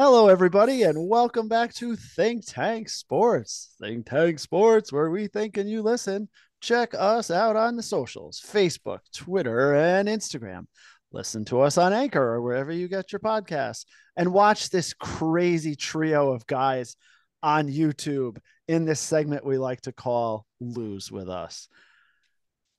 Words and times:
Hello, 0.00 0.28
everybody, 0.28 0.84
and 0.84 1.08
welcome 1.08 1.48
back 1.48 1.74
to 1.74 1.96
Think 1.96 2.44
Tank 2.46 2.88
Sports. 2.88 3.74
Think 3.80 4.06
Tank 4.06 4.38
Sports, 4.38 4.92
where 4.92 5.10
we 5.10 5.26
think 5.26 5.56
and 5.56 5.68
you 5.68 5.82
listen. 5.82 6.28
Check 6.60 6.94
us 6.96 7.32
out 7.32 7.56
on 7.56 7.74
the 7.74 7.82
socials 7.82 8.40
Facebook, 8.40 9.00
Twitter, 9.12 9.74
and 9.74 10.08
Instagram. 10.08 10.66
Listen 11.10 11.44
to 11.46 11.62
us 11.62 11.78
on 11.78 11.92
Anchor 11.92 12.22
or 12.22 12.40
wherever 12.40 12.70
you 12.70 12.86
get 12.86 13.10
your 13.10 13.18
podcasts, 13.18 13.86
and 14.16 14.32
watch 14.32 14.70
this 14.70 14.94
crazy 14.94 15.74
trio 15.74 16.30
of 16.30 16.46
guys 16.46 16.94
on 17.42 17.66
YouTube 17.66 18.38
in 18.68 18.84
this 18.84 19.00
segment 19.00 19.44
we 19.44 19.58
like 19.58 19.80
to 19.80 19.92
call 19.92 20.46
Lose 20.60 21.10
with 21.10 21.28
Us. 21.28 21.66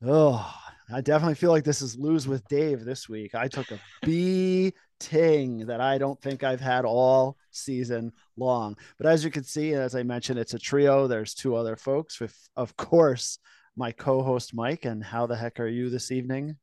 Oh, 0.02 0.50
I 0.90 1.02
definitely 1.02 1.36
feel 1.36 1.52
like 1.52 1.66
this 1.66 1.82
is 1.82 1.98
Lose 1.98 2.30
with 2.30 2.48
Dave 2.48 2.86
this 2.86 3.10
week. 3.10 3.36
I 3.36 3.50
took 3.50 3.72
a 3.72 3.80
B 4.04 4.72
ting 5.00 5.66
that 5.68 5.82
I 5.82 5.98
don't 5.98 6.22
think 6.22 6.44
I've 6.44 6.62
had 6.62 6.86
all 6.86 7.38
season 7.52 8.12
long. 8.38 8.78
But 8.98 9.08
as 9.08 9.24
you 9.24 9.32
can 9.32 9.44
see, 9.44 9.74
as 9.74 9.96
I 9.96 10.04
mentioned, 10.04 10.40
it's 10.40 10.54
a 10.54 10.60
trio. 10.60 11.08
There's 11.08 11.34
two 11.34 11.56
other 11.56 11.76
folks 11.76 12.20
with, 12.20 12.36
of 12.56 12.76
course, 12.78 13.40
my 13.76 13.92
co-host 13.92 14.54
Mike. 14.54 14.86
And 14.86 15.04
how 15.04 15.26
the 15.26 15.36
heck 15.36 15.60
are 15.60 15.68
you 15.68 15.90
this 15.90 16.12
evening? 16.12 16.58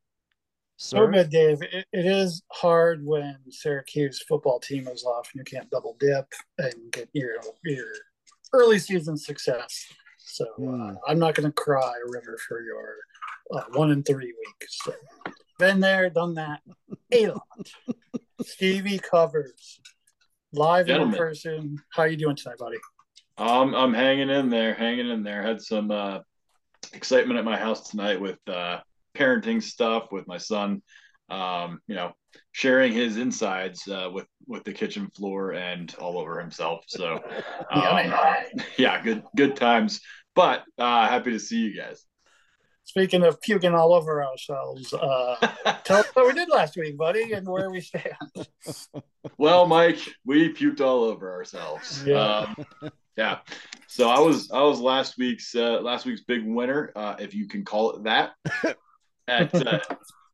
Sir? 0.77 0.97
So 0.97 1.11
good, 1.11 1.29
Dave. 1.31 1.61
It, 1.61 1.85
it 1.91 2.05
is 2.05 2.43
hard 2.51 3.03
when 3.03 3.37
Syracuse 3.49 4.23
football 4.27 4.59
team 4.59 4.87
is 4.87 5.03
off 5.03 5.29
and 5.33 5.39
you 5.39 5.43
can't 5.43 5.69
double 5.71 5.97
dip 5.99 6.31
and 6.59 6.73
get 6.91 7.09
your 7.13 7.37
your 7.63 7.87
early 8.53 8.79
season 8.79 9.17
success. 9.17 9.91
So 10.19 10.45
uh, 10.45 10.93
I'm 11.07 11.19
not 11.19 11.33
going 11.33 11.49
to 11.49 11.51
cry 11.51 11.93
river 12.09 12.37
for 12.47 12.61
your 12.61 12.95
uh, 13.51 13.63
one 13.73 13.91
in 13.91 14.03
three 14.03 14.33
weeks. 14.37 14.77
So 14.83 14.93
been 15.57 15.79
there, 15.79 16.09
done 16.09 16.35
that 16.35 16.61
a 17.11 17.27
lot. 17.27 17.41
Stevie 18.41 18.99
covers 18.99 19.79
live 20.53 20.87
Gentlemen. 20.87 21.15
in 21.15 21.19
person. 21.19 21.77
How 21.93 22.03
you 22.03 22.17
doing 22.17 22.35
tonight, 22.35 22.57
buddy? 22.57 22.77
Um, 23.37 23.75
I'm 23.75 23.93
hanging 23.93 24.29
in 24.29 24.49
there, 24.49 24.73
hanging 24.73 25.09
in 25.09 25.23
there. 25.23 25.41
Had 25.41 25.61
some 25.61 25.91
uh, 25.91 26.19
excitement 26.93 27.39
at 27.39 27.45
my 27.45 27.57
house 27.57 27.89
tonight 27.89 28.19
with 28.19 28.39
uh, 28.47 28.79
parenting 29.15 29.61
stuff 29.61 30.11
with 30.11 30.27
my 30.27 30.37
son. 30.37 30.81
Um, 31.29 31.81
you 31.87 31.95
know, 31.95 32.13
sharing 32.53 32.93
his 32.93 33.17
insides 33.17 33.87
uh, 33.87 34.09
with 34.11 34.27
with 34.47 34.63
the 34.63 34.71
kitchen 34.71 35.09
floor 35.15 35.53
and 35.53 35.93
all 35.99 36.17
over 36.17 36.39
himself. 36.39 36.85
So, 36.87 37.19
um, 37.71 38.13
yeah, 38.77 39.01
good 39.03 39.23
good 39.35 39.55
times. 39.55 39.99
But 40.35 40.63
uh, 40.77 41.07
happy 41.07 41.31
to 41.31 41.39
see 41.39 41.57
you 41.57 41.75
guys. 41.75 42.06
Speaking 42.87 43.23
of 43.23 43.41
puking 43.41 43.75
all 43.75 43.93
over 43.93 44.23
ourselves, 44.23 44.93
uh, 44.93 45.35
tell 45.83 45.97
us 45.97 46.07
what 46.13 46.25
we 46.25 46.31
did 46.31 46.47
last 46.47 46.77
week, 46.77 46.97
buddy, 46.97 47.33
and 47.33 47.45
where 47.45 47.69
we 47.69 47.81
stand. 47.81 48.15
Well, 49.37 49.67
Mike, 49.67 49.99
we 50.25 50.53
puked 50.53 50.79
all 50.79 51.03
over 51.03 51.31
ourselves. 51.33 52.01
Yeah. 52.07 52.55
Um, 52.81 52.91
yeah. 53.17 53.39
So 53.87 54.09
I 54.09 54.19
was 54.19 54.49
I 54.51 54.61
was 54.61 54.79
last 54.79 55.17
week's 55.17 55.53
uh, 55.53 55.81
last 55.81 56.05
week's 56.05 56.23
big 56.23 56.45
winner, 56.47 56.93
uh, 56.95 57.17
if 57.19 57.35
you 57.35 57.45
can 57.45 57.65
call 57.65 57.91
it 57.91 58.03
that, 58.05 58.31
at 59.27 59.53
uh, 59.53 59.79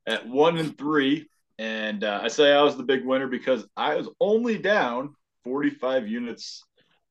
at 0.06 0.28
one 0.28 0.58
and 0.60 0.78
three, 0.78 1.28
and 1.58 2.04
uh, 2.04 2.20
I 2.22 2.28
say 2.28 2.54
I 2.54 2.62
was 2.62 2.78
the 2.78 2.84
big 2.84 3.04
winner 3.04 3.28
because 3.28 3.66
I 3.76 3.96
was 3.96 4.08
only 4.22 4.60
down 4.60 5.16
forty 5.44 5.72
five 5.72 6.08
units 6.08 6.64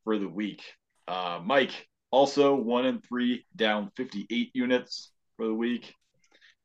for 0.04 0.18
the 0.18 0.28
week. 0.28 0.62
Uh, 1.08 1.40
Mike 1.44 1.88
also 2.12 2.54
one 2.54 2.86
and 2.86 3.04
three, 3.04 3.44
down 3.56 3.90
fifty 3.96 4.24
eight 4.30 4.52
units 4.54 5.11
for 5.42 5.48
the 5.48 5.54
week. 5.54 5.96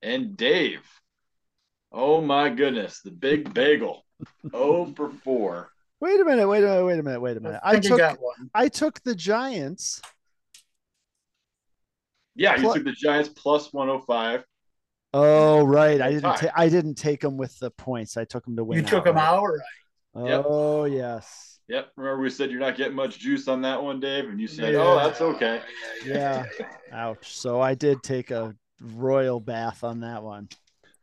And 0.03 0.37
Dave, 0.37 0.83
oh 1.91 2.21
my 2.21 2.49
goodness, 2.49 3.01
the 3.03 3.09
big 3.09 3.51
bagel, 3.51 4.05
oh 4.53 4.85
for 4.93 5.09
four. 5.09 5.71
Wait 5.99 6.19
a 6.19 6.23
minute, 6.23 6.47
wait 6.47 6.63
a 6.63 6.67
minute, 6.67 6.85
wait 6.85 6.99
a 6.99 7.03
minute, 7.03 7.19
wait 7.19 7.37
a 7.37 7.39
minute. 7.39 7.59
I, 7.63 7.71
I 7.71 7.79
took 7.79 8.01
I 8.53 8.67
took 8.67 9.01
the 9.01 9.15
Giants. 9.15 9.99
Yeah, 12.35 12.55
you 12.55 12.71
took 12.71 12.83
the 12.83 12.91
Giants 12.91 13.29
plus 13.29 13.73
105. 13.73 14.43
Oh 15.15 15.63
right, 15.63 15.99
I 15.99 16.11
didn't. 16.11 16.35
Ta- 16.35 16.51
I 16.55 16.69
didn't 16.69 16.95
take 16.95 17.21
them 17.21 17.35
with 17.35 17.57
the 17.57 17.71
points. 17.71 18.15
I 18.15 18.25
took 18.25 18.45
them 18.45 18.55
to 18.57 18.63
win. 18.63 18.77
You 18.77 18.85
took 18.85 19.05
them 19.05 19.17
outright. 19.17 19.59
Oh 20.13 20.83
yep. 20.85 20.99
yes. 20.99 21.57
Yep. 21.67 21.91
Remember 21.97 22.21
we 22.21 22.29
said 22.29 22.49
you're 22.49 22.59
not 22.61 22.77
getting 22.77 22.95
much 22.95 23.19
juice 23.19 23.47
on 23.47 23.61
that 23.63 23.81
one, 23.81 23.99
Dave, 23.99 24.29
and 24.29 24.39
you 24.39 24.47
said, 24.47 24.73
yeah. 24.73 24.79
"Oh, 24.79 24.95
that's 24.95 25.19
okay." 25.19 25.61
Yeah. 26.05 26.45
Ouch. 26.91 27.35
So 27.35 27.59
I 27.59 27.73
did 27.75 28.01
take 28.03 28.31
a 28.31 28.55
royal 28.81 29.39
bath 29.39 29.83
on 29.83 30.01
that 30.01 30.23
one. 30.23 30.49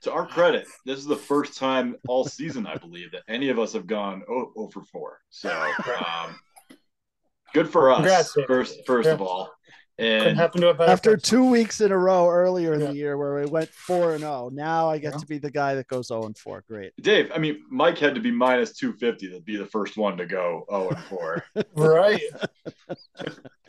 To 0.03 0.13
our 0.13 0.27
credit, 0.27 0.67
this 0.85 0.99
is 0.99 1.07
the 1.07 1.17
first 1.17 1.57
time 1.57 1.97
all 2.09 2.27
season, 2.27 2.67
I 2.67 2.77
believe, 2.77 3.13
that 3.13 3.23
any 3.27 3.49
of 3.49 3.59
us 3.59 3.73
have 3.73 3.87
gone 3.87 4.23
oh, 4.29 4.53
oh 4.57 4.69
for 4.69 4.83
4. 4.85 5.21
So 5.31 5.51
um, 6.07 6.39
good 7.55 7.71
for 7.71 7.91
us, 7.91 7.97
Congrats, 7.97 8.37
first, 8.47 8.87
first 8.87 9.07
yeah. 9.07 9.15
of 9.15 9.23
all. 9.23 9.51
And 9.97 10.41
after 10.41 11.17
two 11.17 11.49
weeks 11.49 11.81
in 11.81 11.93
a 11.93 11.99
row 11.99 12.29
earlier 12.29 12.75
in 12.75 12.81
yeah. 12.81 12.87
the 12.89 12.95
year 12.95 13.17
where 13.17 13.37
we 13.37 13.47
went 13.47 13.69
four 13.69 14.13
and 14.13 14.21
zero, 14.21 14.47
oh, 14.47 14.51
now 14.53 14.91
I 14.91 14.99
get 14.99 15.13
yeah. 15.13 15.19
to 15.19 15.27
be 15.27 15.39
the 15.39 15.53
guy 15.53 15.77
that 15.77 15.87
goes 15.87 16.09
zero 16.09 16.23
oh 16.25 16.27
and 16.27 16.37
four. 16.37 16.65
Great, 16.67 16.93
Dave. 17.01 17.31
I 17.33 17.39
mean, 17.39 17.63
Mike 17.71 17.99
had 17.99 18.15
to 18.17 18.21
be 18.21 18.33
minus 18.33 18.73
two 18.73 18.93
fifty 18.95 19.31
to 19.31 19.41
be 19.41 19.57
the 19.57 19.67
first 19.67 19.97
one 19.97 20.17
to 20.17 20.27
go 20.27 20.65
zero 20.69 20.89
and 20.89 20.99
four. 21.05 21.45
right. 21.77 22.21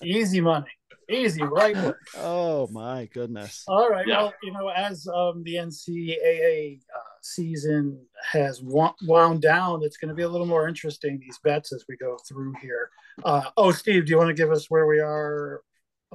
Easy 0.02 0.42
money. 0.42 0.66
Easy, 1.10 1.44
right? 1.44 1.76
Oh 2.18 2.68
my 2.72 3.08
goodness! 3.14 3.64
All 3.68 3.90
right. 3.90 4.08
Yeah. 4.08 4.24
Well, 4.24 4.34
you 4.42 4.52
know, 4.52 4.70
as 4.70 5.08
um, 5.08 5.44
the 5.44 5.56
NCAA 5.56 6.80
uh, 6.80 7.00
season 7.22 8.00
has 8.32 8.62
wound 8.62 9.42
down, 9.42 9.84
it's 9.84 9.98
going 9.98 10.10
to 10.10 10.16
be 10.16 10.24
a 10.24 10.30
little 10.30 10.48
more 10.48 10.68
interesting 10.68 11.20
these 11.20 11.40
bets 11.44 11.74
as 11.74 11.86
we 11.88 11.98
go 11.98 12.18
through 12.28 12.54
here. 12.62 12.90
Uh, 13.24 13.44
oh, 13.58 13.72
Steve, 13.72 14.06
do 14.06 14.12
you 14.12 14.18
want 14.18 14.30
to 14.30 14.34
give 14.34 14.52
us 14.52 14.70
where 14.70 14.88
we 14.88 15.00
are 15.00 15.62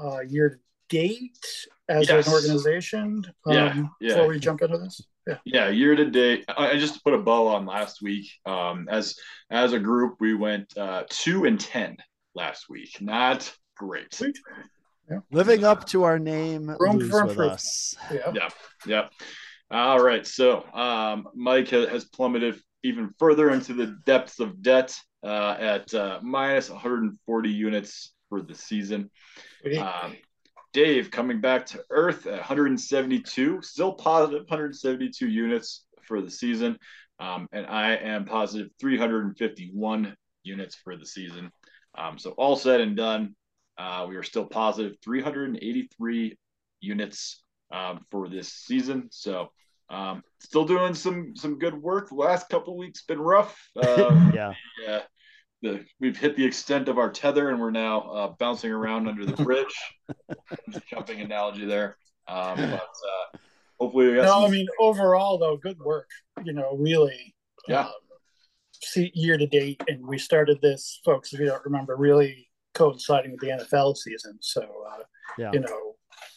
uh, 0.02 0.20
year 0.20 0.50
to 0.50 0.56
date 0.88 1.68
as 1.88 2.08
yes. 2.08 2.26
an 2.26 2.32
organization? 2.32 3.24
Um, 3.46 3.54
yeah, 3.54 3.74
yeah. 4.00 4.14
Before 4.14 4.28
we 4.28 4.38
jump 4.38 4.62
into 4.62 4.78
this. 4.78 5.02
Yeah. 5.26 5.36
yeah, 5.44 5.68
year 5.68 5.94
to 5.94 6.10
date. 6.10 6.44
I 6.48 6.78
just 6.78 7.04
put 7.04 7.14
a 7.14 7.18
bow 7.18 7.48
on 7.48 7.66
last 7.66 8.02
week. 8.02 8.30
Um, 8.46 8.88
as 8.90 9.16
as 9.50 9.72
a 9.72 9.78
group, 9.78 10.16
we 10.18 10.34
went 10.34 10.76
uh, 10.76 11.04
two 11.08 11.44
and 11.44 11.60
ten 11.60 11.96
last 12.34 12.68
week. 12.68 13.00
Not 13.00 13.52
great. 13.76 14.20
Sweet. 15.10 15.16
Yeah. 15.31 15.37
Living 15.37 15.65
up 15.65 15.87
to 15.87 16.04
our 16.04 16.19
name, 16.19 16.71
Room 16.78 17.09
for 17.09 17.26
with 17.26 17.38
us. 17.38 17.94
Yeah. 18.12 18.32
yeah, 18.34 18.48
yeah. 18.87 19.09
All 19.71 20.03
right. 20.03 20.26
So 20.26 20.65
um, 20.72 21.28
Mike 21.34 21.69
has 21.69 22.04
plummeted 22.04 22.60
even 22.82 23.10
further 23.19 23.50
into 23.50 23.75
the 23.75 23.99
depths 24.06 24.41
of 24.41 24.62
debt 24.62 24.97
uh, 25.22 25.56
at 25.59 25.93
uh, 25.94 26.20
minus 26.22 26.70
140 26.70 27.50
units 27.50 28.12
for 28.28 28.43
the 28.43 28.54
season. 28.54 29.10
Um, 29.78 30.16
Dave 30.72 31.10
coming 31.10 31.41
back 31.41 31.66
to 31.66 31.84
earth 31.91 32.26
at 32.26 32.38
172, 32.38 33.60
still 33.62 33.93
positive 33.93 34.43
172 34.43 35.28
units 35.28 35.84
for 36.03 36.20
the 36.20 36.31
season. 36.31 36.78
Um, 37.19 37.49
and 37.53 37.66
I 37.66 37.97
am 37.97 38.25
positive 38.25 38.70
351 38.81 40.16
units 40.43 40.75
for 40.76 40.97
the 40.97 41.04
season. 41.04 41.50
Um, 41.99 42.19
so 42.19 42.31
all 42.32 42.56
said 42.56 42.81
and 42.81 42.97
done, 42.97 43.34
uh, 43.80 44.06
we 44.06 44.16
are 44.16 44.22
still 44.22 44.44
positive 44.44 44.96
383 45.02 46.36
units 46.80 47.42
um, 47.72 48.04
for 48.10 48.28
this 48.28 48.52
season. 48.52 49.08
So 49.10 49.48
um, 49.88 50.22
still 50.38 50.66
doing 50.66 50.92
some 50.94 51.34
some 51.34 51.58
good 51.58 51.74
work. 51.74 52.10
The 52.10 52.14
last 52.14 52.48
couple 52.50 52.76
weeks 52.76 53.02
been 53.02 53.20
rough. 53.20 53.58
Uh, 53.74 54.30
yeah. 54.34 54.52
Yeah. 54.86 55.00
The, 55.62 55.84
we've 55.98 56.16
hit 56.16 56.36
the 56.36 56.44
extent 56.44 56.88
of 56.88 56.98
our 56.98 57.10
tether 57.10 57.50
and 57.50 57.60
we're 57.60 57.70
now 57.70 58.00
uh, 58.00 58.28
bouncing 58.38 58.70
around 58.70 59.08
under 59.08 59.24
the 59.24 59.42
bridge. 59.44 59.74
jumping 60.90 61.20
analogy 61.20 61.64
there. 61.64 61.96
Um, 62.28 62.56
but 62.56 62.82
uh, 62.82 63.38
hopefully, 63.78 64.12
no. 64.12 64.24
Some... 64.24 64.44
I 64.44 64.48
mean, 64.48 64.66
overall 64.78 65.38
though, 65.38 65.56
good 65.56 65.78
work. 65.78 66.08
You 66.44 66.52
know, 66.52 66.76
really. 66.76 67.34
Yeah. 67.66 67.86
Um, 67.86 67.92
see, 68.82 69.10
year 69.14 69.38
to 69.38 69.46
date, 69.46 69.82
and 69.88 70.06
we 70.06 70.19
started 70.19 70.60
this, 70.60 71.00
folks. 71.05 71.32
If 71.32 71.40
you 71.40 71.46
don't 71.46 71.64
remember, 71.64 71.96
really 71.96 72.50
coinciding 72.75 73.32
with 73.32 73.40
the 73.40 73.49
NFL 73.49 73.96
season. 73.96 74.38
So, 74.40 74.62
uh, 74.62 75.02
yeah. 75.38 75.50
you 75.52 75.61
know, 75.61 75.94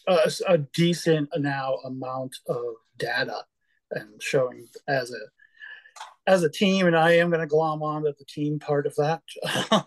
a, 0.07 0.31
a, 0.47 0.57
decent 0.57 1.29
now 1.37 1.75
amount 1.85 2.35
of 2.47 2.75
data 2.97 3.43
and 3.91 4.21
showing 4.21 4.67
as 4.87 5.11
a 5.11 5.19
as 6.25 6.43
a 6.43 6.49
team, 6.49 6.87
and 6.87 6.95
I 6.95 7.17
am 7.17 7.29
going 7.29 7.41
to 7.41 7.47
glom 7.47 7.83
on 7.83 8.03
to 8.03 8.13
the 8.17 8.25
team 8.25 8.57
part 8.57 8.87
of 8.87 8.95
that, 8.95 9.21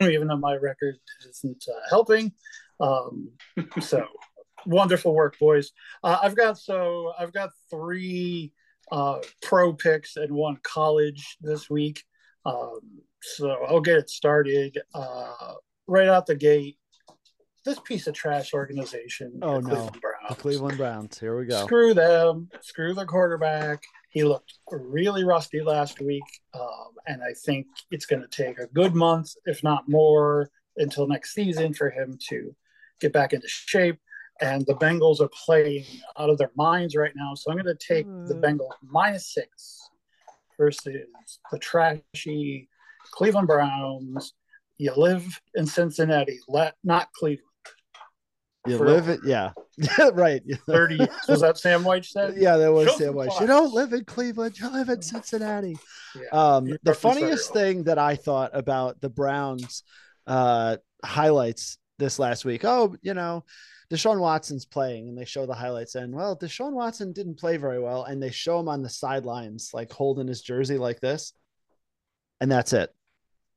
even 0.03 0.29
though 0.29 0.37
my 0.37 0.57
record 0.57 0.97
isn't 1.27 1.65
uh, 1.69 1.81
helping. 1.89 2.33
Um, 2.79 3.31
so, 3.81 4.07
wonderful 4.67 5.15
work, 5.15 5.39
boys. 5.39 5.73
Uh, 6.05 6.19
I've 6.23 6.37
got 6.37 6.59
so 6.59 7.13
I've 7.19 7.33
got 7.33 7.51
three 7.71 8.53
uh, 8.93 9.19
pro 9.43 9.73
picks 9.73 10.17
and 10.17 10.33
one 10.33 10.59
college 10.63 11.37
this 11.41 11.71
week. 11.71 12.05
Um, 12.45 12.81
so 13.23 13.51
I'll 13.67 13.81
get 13.81 13.97
it 13.97 14.11
started. 14.11 14.79
Uh, 14.95 15.55
right 15.87 16.09
out 16.09 16.27
the 16.27 16.35
gate, 16.35 16.79
this 17.65 17.79
piece 17.81 18.07
of 18.07 18.15
trash 18.15 18.55
organization, 18.55 19.41
oh 19.43 19.61
no, 19.61 19.69
Browns 19.69 19.91
Browns. 19.91 20.29
The 20.29 20.35
Cleveland 20.37 20.79
Browns. 20.79 21.19
Here 21.19 21.39
we 21.39 21.47
go. 21.47 21.65
Screw 21.65 21.95
them. 21.95 22.49
Screw 22.63 22.95
the 22.95 23.05
quarterback. 23.05 23.83
He 24.11 24.25
looked 24.25 24.55
really 24.71 25.25
rusty 25.25 25.61
last 25.61 26.01
week, 26.01 26.23
um, 26.55 26.95
and 27.07 27.23
I 27.23 27.35
think 27.45 27.67
it's 27.91 28.07
going 28.07 28.23
to 28.23 28.29
take 28.29 28.59
a 28.59 28.67
good 28.69 28.95
month, 28.95 29.33
if 29.45 29.63
not 29.63 29.89
more, 29.89 30.49
until 30.77 31.07
next 31.07 31.35
season 31.35 31.75
for 31.75 31.91
him 31.91 32.19
to 32.29 32.55
get 33.01 33.13
back 33.13 33.33
into 33.33 33.49
shape. 33.49 33.99
And 34.41 34.65
the 34.67 34.75
Bengals 34.75 35.21
are 35.21 35.29
playing 35.29 35.85
out 36.19 36.31
of 36.31 36.39
their 36.39 36.51
minds 36.57 36.95
right 36.95 37.13
now, 37.17 37.35
so 37.35 37.51
I'm 37.51 37.57
going 37.57 37.67
to 37.67 37.87
take 37.87 38.07
mm. 38.07 38.29
the 38.29 38.35
hmm. 38.35 38.45
Bengals 38.45 38.75
minus 38.83 39.33
six 39.33 39.89
versus 40.59 41.07
the 41.51 41.59
trashy 41.59 42.69
Cleveland 43.11 43.49
Browns. 43.49 44.35
You 44.79 44.93
live 44.97 45.41
in 45.55 45.67
Cincinnati, 45.67 46.41
not 46.85 47.09
Cleveland. 47.13 47.43
You 48.67 48.79
live 48.79 49.09
it, 49.09 49.21
yeah, 49.25 49.53
right. 50.13 50.43
Thirty 50.67 50.97
years. 50.97 51.09
Was 51.29 51.41
that 51.43 51.57
Sam 51.57 51.85
Wyche 51.85 52.07
said? 52.07 52.35
Yeah, 52.37 52.57
that 52.57 52.73
was 52.73 52.97
Sam 52.97 53.15
Wyche. 53.15 53.41
You 53.41 53.47
don't 53.47 53.73
live 53.73 53.93
in 53.93 54.05
Cleveland. 54.05 54.59
You 54.59 54.71
live 54.71 54.89
in 54.89 55.03
Cincinnati. 55.03 55.77
Yeah. 56.15 56.29
Um, 56.33 56.77
the 56.83 56.95
funniest 56.95 57.53
thing 57.53 57.85
that 57.85 57.99
I 57.99 58.17
thought 58.17 58.51
about 58.55 59.01
the 59.01 59.09
Browns 59.09 59.85
uh, 60.27 60.79
highlights 61.05 61.79
this 61.99 62.19
last 62.19 62.45
week. 62.45 62.65
Oh, 62.65 62.97
you 63.03 63.15
know, 63.15 63.45
Deshaun 63.91 64.19
Watson's 64.19 64.67
playing, 64.67 65.09
and 65.09 65.17
they 65.19 65.25
show 65.25 65.47
the 65.47 65.55
highlights. 65.55 65.95
And 65.95 66.15
well, 66.15 66.37
Deshaun 66.37 66.73
Watson 66.73 67.13
didn't 67.13 67.39
play 67.39 67.57
very 67.57 67.81
well, 67.81 68.05
and 68.05 68.23
they 68.23 68.31
show 68.31 68.59
him 68.59 68.69
on 68.69 68.83
the 68.83 68.91
sidelines, 68.91 69.71
like 69.73 69.93
holding 69.93 70.27
his 70.27 70.43
jersey 70.43 70.79
like 70.79 71.01
this, 71.01 71.33
and 72.41 72.51
that's 72.51 72.73
it. 72.73 72.93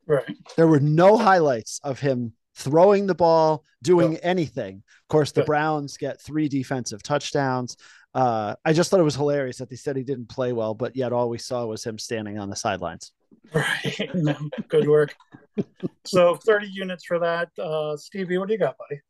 Right. 0.10 0.36
There 0.58 0.68
were 0.68 0.80
no 0.80 1.18
highlights 1.18 1.80
of 1.84 2.00
him 2.00 2.34
throwing 2.56 3.06
the 3.06 3.16
ball, 3.16 3.64
doing 3.84 4.18
anything. 4.18 4.78
Of 4.78 5.08
course, 5.08 5.32
the 5.32 5.44
Browns 5.44 5.98
get 5.98 6.20
three 6.20 6.50
defensive 6.50 7.04
touchdowns. 7.04 7.78
Uh, 8.14 8.56
I 8.66 8.74
just 8.74 8.90
thought 8.90 9.00
it 9.00 9.04
was 9.04 9.16
hilarious 9.16 9.60
that 9.60 9.70
they 9.70 9.76
said 9.76 9.96
he 9.96 10.04
didn't 10.04 10.28
play 10.28 10.52
well, 10.52 10.74
but 10.74 10.96
yet 10.96 11.14
all 11.14 11.30
we 11.30 11.38
saw 11.38 11.66
was 11.68 11.84
him 11.84 12.00
standing 12.00 12.40
on 12.40 12.50
the 12.50 12.56
sidelines. 12.56 13.12
Right. 13.54 14.10
Good 14.68 14.88
work. 14.88 15.16
so 16.06 16.36
30 16.36 16.68
units 16.68 17.06
for 17.06 17.20
that. 17.20 17.50
Uh, 17.58 17.96
Stevie, 17.96 18.40
what 18.40 18.48
do 18.48 18.56
you 18.56 18.60
got, 18.60 18.78
buddy? 18.80 19.02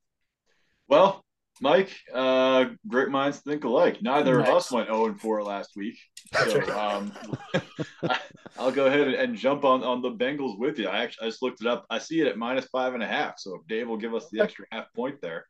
Well, 0.89 1.23
Mike, 1.61 1.95
uh, 2.13 2.65
great 2.87 3.09
minds 3.09 3.39
think 3.39 3.63
alike. 3.63 4.01
Neither 4.01 4.39
nice. 4.39 4.47
of 4.47 4.55
us 4.55 4.71
went 4.71 4.87
0 4.87 5.07
and 5.07 5.19
4 5.19 5.43
last 5.43 5.71
week. 5.75 5.97
So 6.33 6.61
um, 6.77 7.11
I'll 8.57 8.71
go 8.71 8.85
ahead 8.85 9.07
and 9.07 9.35
jump 9.35 9.65
on, 9.65 9.83
on 9.83 10.01
the 10.01 10.11
Bengals 10.11 10.57
with 10.57 10.79
you. 10.79 10.87
I 10.87 11.03
actually 11.03 11.27
I 11.27 11.29
just 11.29 11.41
looked 11.41 11.61
it 11.61 11.67
up. 11.67 11.85
I 11.89 11.99
see 11.99 12.21
it 12.21 12.27
at 12.27 12.37
minus 12.37 12.65
five 12.65 12.93
and 12.93 13.03
a 13.03 13.07
half. 13.07 13.39
So 13.39 13.55
if 13.55 13.67
Dave 13.67 13.87
will 13.87 13.97
give 13.97 14.13
us 14.13 14.27
the 14.31 14.41
extra 14.41 14.65
half 14.71 14.93
point 14.93 15.17
there, 15.21 15.45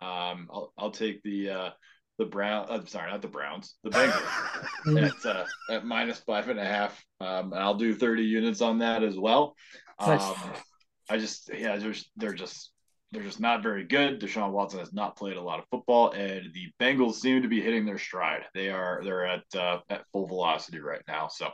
um, 0.00 0.48
I'll, 0.52 0.72
I'll 0.78 0.90
take 0.90 1.22
the 1.22 1.50
uh, 1.50 1.70
the 2.18 2.26
Brown. 2.26 2.66
I'm 2.70 2.80
uh, 2.80 2.86
sorry, 2.86 3.10
not 3.10 3.22
the 3.22 3.28
Browns, 3.28 3.76
the 3.82 3.90
Bengals 4.86 5.04
at 5.04 5.26
uh, 5.26 5.44
at 5.70 5.84
minus 5.84 6.18
five 6.20 6.48
and 6.48 6.60
a 6.60 6.64
half. 6.64 7.02
Um, 7.20 7.52
I'll 7.54 7.74
do 7.74 7.94
30 7.94 8.22
units 8.22 8.60
on 8.60 8.78
that 8.78 9.02
as 9.02 9.18
well. 9.18 9.54
Um, 9.98 10.34
I 11.10 11.18
just 11.18 11.50
yeah, 11.52 11.76
there's 11.76 12.10
they're 12.16 12.32
just 12.32 12.70
they're 13.12 13.22
just 13.22 13.40
not 13.40 13.62
very 13.62 13.84
good. 13.84 14.20
Deshaun 14.20 14.52
Watson 14.52 14.78
has 14.78 14.92
not 14.92 15.16
played 15.16 15.36
a 15.36 15.42
lot 15.42 15.58
of 15.58 15.64
football, 15.70 16.12
and 16.12 16.52
the 16.52 16.68
Bengals 16.80 17.14
seem 17.14 17.42
to 17.42 17.48
be 17.48 17.60
hitting 17.60 17.84
their 17.84 17.98
stride. 17.98 18.42
They 18.54 18.70
are 18.70 19.00
they're 19.04 19.26
at 19.26 19.42
uh, 19.54 19.78
at 19.88 20.04
full 20.12 20.26
velocity 20.26 20.80
right 20.80 21.02
now. 21.08 21.28
So 21.28 21.46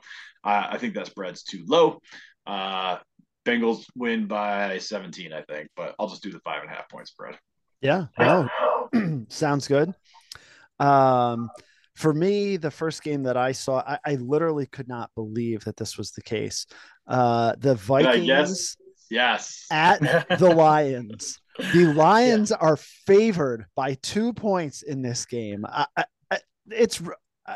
uh, 0.44 0.66
I 0.70 0.78
think 0.78 0.94
that 0.94 1.06
spread's 1.06 1.42
too 1.42 1.64
low. 1.66 2.00
Uh, 2.46 2.98
Bengals 3.46 3.84
win 3.94 4.26
by 4.26 4.78
17, 4.78 5.32
I 5.32 5.42
think, 5.42 5.68
but 5.76 5.94
I'll 5.98 6.08
just 6.08 6.22
do 6.22 6.32
the 6.32 6.40
five 6.40 6.62
and 6.62 6.70
a 6.70 6.74
half 6.74 6.88
point 6.88 7.08
spread. 7.08 7.38
Yeah, 7.80 8.06
no, 8.18 8.48
sounds 9.28 9.68
good. 9.68 9.94
Um, 10.78 11.48
for 11.94 12.12
me, 12.12 12.58
the 12.58 12.70
first 12.70 13.02
game 13.02 13.22
that 13.22 13.38
I 13.38 13.52
saw, 13.52 13.78
I, 13.78 13.98
I, 14.04 14.14
literally 14.16 14.66
could 14.66 14.88
not 14.88 15.10
believe 15.14 15.64
that 15.64 15.78
this 15.78 15.96
was 15.96 16.10
the 16.10 16.20
case. 16.20 16.66
Uh, 17.06 17.54
the 17.58 17.74
Vikings, 17.74 18.26
yes, 18.26 18.76
at 19.70 20.00
the 20.38 20.50
Lions. 20.50 21.38
The 21.72 21.92
Lions 21.92 22.50
yeah. 22.50 22.58
are 22.60 22.76
favored 22.76 23.66
by 23.74 23.94
two 24.02 24.32
points 24.32 24.82
in 24.82 25.02
this 25.02 25.24
game. 25.26 25.64
I, 25.66 25.86
I, 25.96 26.38
it's 26.70 27.00
uh, 27.46 27.54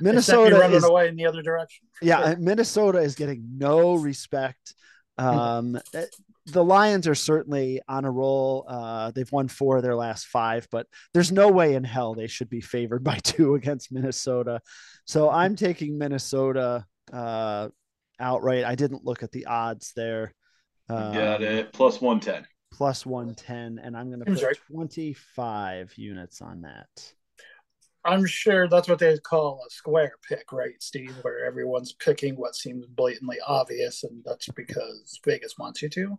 Minnesota 0.00 0.56
running 0.56 0.76
is, 0.76 0.84
away 0.84 1.08
in 1.08 1.16
the 1.16 1.26
other 1.26 1.42
direction. 1.42 1.86
Yeah, 2.02 2.24
sure. 2.24 2.36
Minnesota 2.36 2.98
is 2.98 3.14
getting 3.14 3.44
no 3.56 3.94
respect. 3.94 4.74
Hmm. 5.18 5.26
Um, 5.26 5.80
eh, 5.94 6.04
the 6.46 6.64
Lions 6.64 7.08
are 7.08 7.14
certainly 7.14 7.80
on 7.88 8.04
a 8.04 8.10
roll. 8.10 8.66
Uh, 8.68 9.10
they've 9.12 9.30
won 9.32 9.48
four 9.48 9.78
of 9.78 9.82
their 9.82 9.94
last 9.94 10.26
five, 10.26 10.68
but 10.70 10.86
there's 11.14 11.32
no 11.32 11.48
way 11.48 11.74
in 11.74 11.84
hell 11.84 12.14
they 12.14 12.26
should 12.26 12.50
be 12.50 12.60
favored 12.60 13.02
by 13.02 13.18
two 13.22 13.54
against 13.54 13.92
Minnesota. 13.92 14.60
So 15.06 15.30
I'm 15.30 15.56
taking 15.56 15.96
Minnesota 15.96 16.84
uh, 17.12 17.68
outright. 18.20 18.64
I 18.64 18.74
didn't 18.74 19.04
look 19.04 19.22
at 19.22 19.32
the 19.32 19.46
odds 19.46 19.92
there. 19.96 20.34
Um, 20.88 21.14
got 21.14 21.42
it. 21.42 21.72
Plus 21.72 22.00
110 22.00 22.46
plus 22.74 23.06
110 23.06 23.78
and 23.78 23.96
i'm 23.96 24.08
going 24.08 24.18
to 24.18 24.26
put 24.26 24.42
right. 24.42 24.56
25 24.70 25.92
units 25.96 26.42
on 26.42 26.60
that 26.62 26.88
i'm 28.04 28.26
sure 28.26 28.68
that's 28.68 28.88
what 28.88 28.98
they 28.98 29.16
call 29.18 29.60
a 29.64 29.70
square 29.70 30.12
pick 30.28 30.52
right 30.52 30.82
steve 30.82 31.14
where 31.22 31.44
everyone's 31.44 31.92
picking 31.92 32.34
what 32.34 32.56
seems 32.56 32.84
blatantly 32.86 33.38
obvious 33.46 34.02
and 34.02 34.22
that's 34.24 34.48
because 34.48 35.20
vegas 35.24 35.56
wants 35.56 35.82
you 35.82 35.88
to 35.88 36.18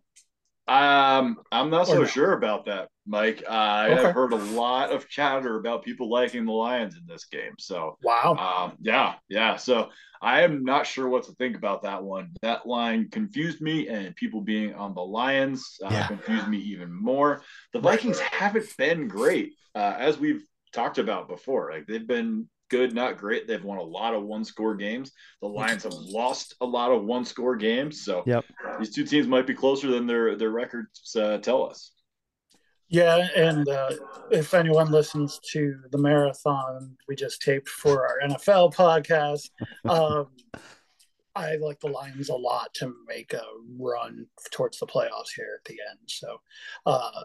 um, 0.68 1.38
I'm 1.52 1.70
not 1.70 1.88
so 1.88 2.06
sure 2.06 2.34
about 2.34 2.66
that, 2.66 2.90
Mike. 3.06 3.44
Uh, 3.48 3.52
I 3.52 3.90
okay. 3.90 4.02
have 4.02 4.16
heard 4.16 4.34
a 4.34 4.38
lot 4.38 4.92
of 4.92 5.08
chatter 5.08 5.58
about 5.58 5.84
people 5.84 6.10
liking 6.10 6.46
the 6.46 6.52
Lions 6.52 6.96
in 6.96 7.04
this 7.08 7.26
game. 7.26 7.54
So 7.60 7.98
wow, 8.04 8.36
um, 8.36 8.78
yeah, 8.82 9.14
yeah. 9.30 9.58
So 9.58 9.90
I 10.22 10.42
am 10.42 10.64
not 10.64 10.88
sure 10.88 11.08
what 11.08 11.24
to 11.26 11.34
think 11.34 11.56
about 11.56 11.84
that 11.84 12.04
one. 12.04 12.32
That 12.42 12.66
line 12.66 13.10
confused 13.12 13.62
me, 13.62 13.90
and 13.90 14.16
people 14.16 14.42
being 14.42 14.74
on 14.74 14.96
the 14.96 15.02
Lions 15.02 15.78
uh, 15.84 15.90
yeah. 15.92 16.08
confused 16.08 16.48
me 16.48 16.58
even 16.58 16.92
more. 16.92 17.44
The 17.74 17.80
Vikings 17.80 18.20
haven't 18.20 18.76
been 18.76 19.08
great, 19.08 19.54
uh, 19.76 19.96
as 20.00 20.18
we've 20.18 20.44
talked 20.74 20.98
about 20.98 21.28
before. 21.28 21.72
Like 21.72 21.86
they've 21.86 22.08
been 22.08 22.50
good, 22.70 22.94
not 22.94 23.18
great. 23.18 23.48
They've 23.48 23.64
won 23.64 23.78
a 23.78 23.84
lot 23.84 24.14
of 24.14 24.24
one 24.24 24.44
score 24.44 24.76
games. 24.76 25.12
The 25.42 25.48
Lions 25.48 25.84
have 25.84 25.94
lost 26.00 26.56
a 26.62 26.66
lot 26.66 26.92
of 26.92 27.04
one 27.04 27.26
score 27.26 27.56
games. 27.56 28.04
So 28.04 28.24
yep. 28.26 28.46
these 28.80 28.94
two 28.94 29.06
teams 29.06 29.28
might 29.28 29.48
be 29.48 29.54
closer 29.54 29.90
than 29.90 30.08
their 30.08 30.36
their 30.36 30.52
records 30.52 31.16
uh, 31.16 31.38
tell 31.40 31.64
us. 31.70 31.92
Yeah, 32.88 33.28
and 33.36 33.68
uh, 33.68 33.92
if 34.30 34.54
anyone 34.54 34.92
listens 34.92 35.40
to 35.54 35.76
the 35.92 35.98
marathon 35.98 36.96
we 37.08 37.16
just 37.16 37.42
taped 37.42 37.68
for 37.68 38.08
our 38.08 38.20
NFL 38.28 38.76
podcast, 38.76 39.50
um, 39.90 40.28
I 41.36 41.56
like 41.56 41.80
the 41.80 41.88
Lions 41.88 42.30
a 42.30 42.36
lot 42.36 42.74
to 42.76 42.94
make 43.08 43.34
a 43.34 43.42
run 43.78 44.28
towards 44.52 44.78
the 44.78 44.86
playoffs 44.86 45.34
here 45.36 45.60
at 45.60 45.66
the 45.66 45.78
end. 45.90 46.00
So 46.08 46.38
uh, 46.86 47.24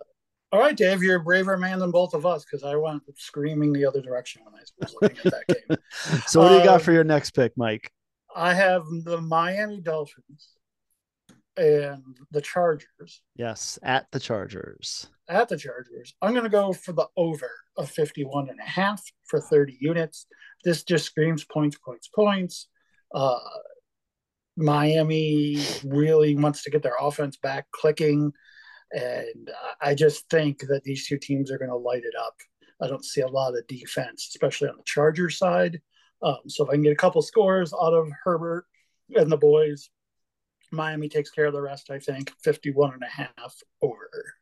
all 0.52 0.60
right, 0.60 0.76
Dave, 0.76 1.02
you're 1.02 1.16
a 1.16 1.22
braver 1.22 1.56
man 1.56 1.78
than 1.78 1.90
both 1.90 2.14
of 2.14 2.26
us 2.26 2.44
because 2.44 2.64
I 2.64 2.74
went 2.76 3.02
screaming 3.16 3.72
the 3.72 3.84
other 3.84 4.00
direction 4.00 4.42
when 4.44 4.54
I 4.54 4.62
was 4.78 4.94
looking 5.00 5.18
at 5.24 5.32
that 5.32 5.68
game. 5.68 5.78
so, 6.26 6.40
what 6.40 6.48
do 6.48 6.54
you 6.56 6.64
got 6.64 6.76
um, 6.76 6.80
for 6.80 6.92
your 6.92 7.04
next 7.04 7.30
pick, 7.32 7.52
Mike? 7.56 7.92
I 8.34 8.54
have 8.54 8.84
the 9.04 9.20
Miami 9.20 9.80
Dolphins 9.80 10.56
and 11.56 12.16
the 12.30 12.40
Chargers. 12.40 13.22
Yes, 13.36 13.78
at 13.82 14.06
the 14.10 14.20
Chargers. 14.20 15.08
At 15.28 15.48
the 15.48 15.56
Chargers. 15.56 16.14
I'm 16.22 16.32
going 16.32 16.44
to 16.44 16.50
go 16.50 16.72
for 16.72 16.92
the 16.92 17.06
over 17.16 17.50
of 17.76 17.90
51 17.90 18.48
and 18.48 18.58
a 18.58 18.68
half 18.68 19.02
for 19.26 19.40
30 19.40 19.78
units. 19.80 20.26
This 20.64 20.82
just 20.82 21.06
screams 21.06 21.44
points, 21.44 21.76
points, 21.78 22.08
points. 22.08 22.68
Uh, 23.14 23.38
Miami 24.56 25.58
really 25.84 26.34
wants 26.34 26.64
to 26.64 26.70
get 26.70 26.82
their 26.82 26.96
offense 27.00 27.36
back 27.36 27.66
clicking. 27.72 28.32
And 28.92 29.50
I 29.80 29.94
just 29.94 30.28
think 30.30 30.60
that 30.68 30.82
these 30.84 31.06
two 31.06 31.18
teams 31.18 31.50
are 31.50 31.58
going 31.58 31.70
to 31.70 31.76
light 31.76 32.02
it 32.04 32.14
up. 32.18 32.34
I 32.82 32.88
don't 32.88 33.04
see 33.04 33.20
a 33.20 33.28
lot 33.28 33.56
of 33.56 33.66
defense, 33.66 34.28
especially 34.30 34.68
on 34.68 34.76
the 34.76 34.82
Charger 34.84 35.30
side. 35.30 35.80
Um, 36.22 36.38
so 36.48 36.64
if 36.64 36.70
I 36.70 36.74
can 36.74 36.82
get 36.82 36.92
a 36.92 36.96
couple 36.96 37.22
scores 37.22 37.72
out 37.72 37.94
of 37.94 38.08
Herbert 38.24 38.66
and 39.14 39.30
the 39.30 39.36
boys, 39.36 39.90
Miami 40.72 41.08
takes 41.08 41.30
care 41.30 41.46
of 41.46 41.52
the 41.52 41.62
rest, 41.62 41.90
I 41.90 41.98
think. 41.98 42.32
51 42.42 42.94
and 42.94 43.02
a 43.02 43.06
half 43.06 43.54
over. 43.82 44.34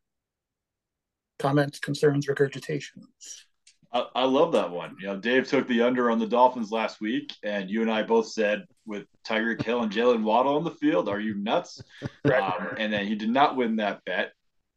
Comments, 1.39 1.79
concerns, 1.79 2.27
regurgitations. 2.27 3.45
I, 3.93 4.07
I, 4.15 4.25
love 4.25 4.53
that 4.53 4.71
one. 4.71 4.97
You 5.01 5.07
know, 5.07 5.17
Dave 5.17 5.49
took 5.49 5.67
the 5.67 5.83
under 5.83 6.11
on 6.11 6.19
the 6.19 6.27
Dolphins 6.27 6.71
last 6.71 7.01
week, 7.01 7.35
and 7.43 7.71
you 7.71 7.81
and 7.81 7.91
I 7.91 8.03
both 8.03 8.29
said 8.29 8.65
with 8.85 9.07
Tyreek 9.27 9.63
Hill 9.63 9.83
and 9.83 9.91
Jaylen 9.91 10.25
Waddle 10.25 10.57
on 10.57 10.65
the 10.65 10.73
field, 10.73 11.09
"Are 11.09 11.21
you 11.21 11.35
nuts?" 11.37 11.81
right. 12.25 12.43
um, 12.43 12.75
and 12.77 12.93
then 12.93 13.07
he 13.07 13.15
did 13.15 13.31
not 13.31 13.57
win 13.57 13.77
that 13.77 14.05
bet 14.05 14.33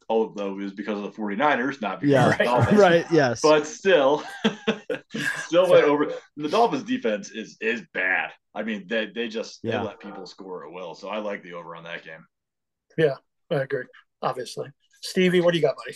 although 0.10 0.51
it 0.51 0.63
was 0.63 0.74
because 0.74 0.98
of 0.98 1.03
the 1.03 1.22
49ers, 1.22 1.81
not 1.81 2.01
because 2.01 2.12
yeah, 2.12 2.29
of 2.29 2.38
the 2.38 2.43
Dolphins. 2.43 2.79
Right, 2.79 3.05
yes. 3.12 3.41
But 3.41 3.65
still, 3.65 4.24
still 5.38 5.70
went 5.70 5.86
over. 5.86 6.13
The 6.38 6.50
Dolphins 6.50 6.84
defense 6.84 7.29
is 7.29 7.58
is 7.62 7.84
bad. 7.93 8.31
I 8.55 8.63
mean, 8.63 8.86
they 8.88 9.12
they 9.13 9.27
just 9.27 9.60
yeah. 9.63 9.79
they 9.79 9.88
let 9.88 10.00
people 10.00 10.25
score 10.25 10.65
at 10.65 10.72
will. 10.72 10.96
So 10.96 11.10
I 11.10 11.20
like 11.20 11.43
the 11.43 11.53
over 11.53 11.75
on 11.75 11.84
that 11.84 12.03
game. 12.03 12.25
Yeah, 12.98 13.15
I 13.50 13.55
agree. 13.62 13.86
Obviously. 14.22 14.70
Stevie, 15.01 15.41
what 15.41 15.51
do 15.51 15.60
you 15.60 15.63
got, 15.65 15.75
buddy? 15.75 15.96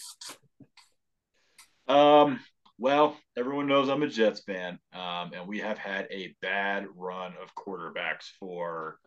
Um, 1.88 2.40
Well, 2.78 3.18
everyone 3.38 3.68
knows 3.68 3.88
I'm 3.88 4.04
a 4.04 4.08
Jets 4.08 4.42
fan, 4.42 4.80
um, 4.94 5.32
and 5.34 5.48
we 5.48 5.60
have 5.60 5.78
had 5.78 6.08
a 6.12 6.36
bad 6.42 6.88
run 6.96 7.34
of 7.42 7.56
quarterbacks 7.56 8.26
for 8.40 9.00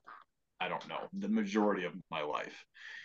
I 0.60 0.68
don't 0.68 0.88
know 0.88 1.08
the 1.12 1.28
majority 1.28 1.84
of 1.84 1.92
my 2.10 2.22
life. 2.22 2.64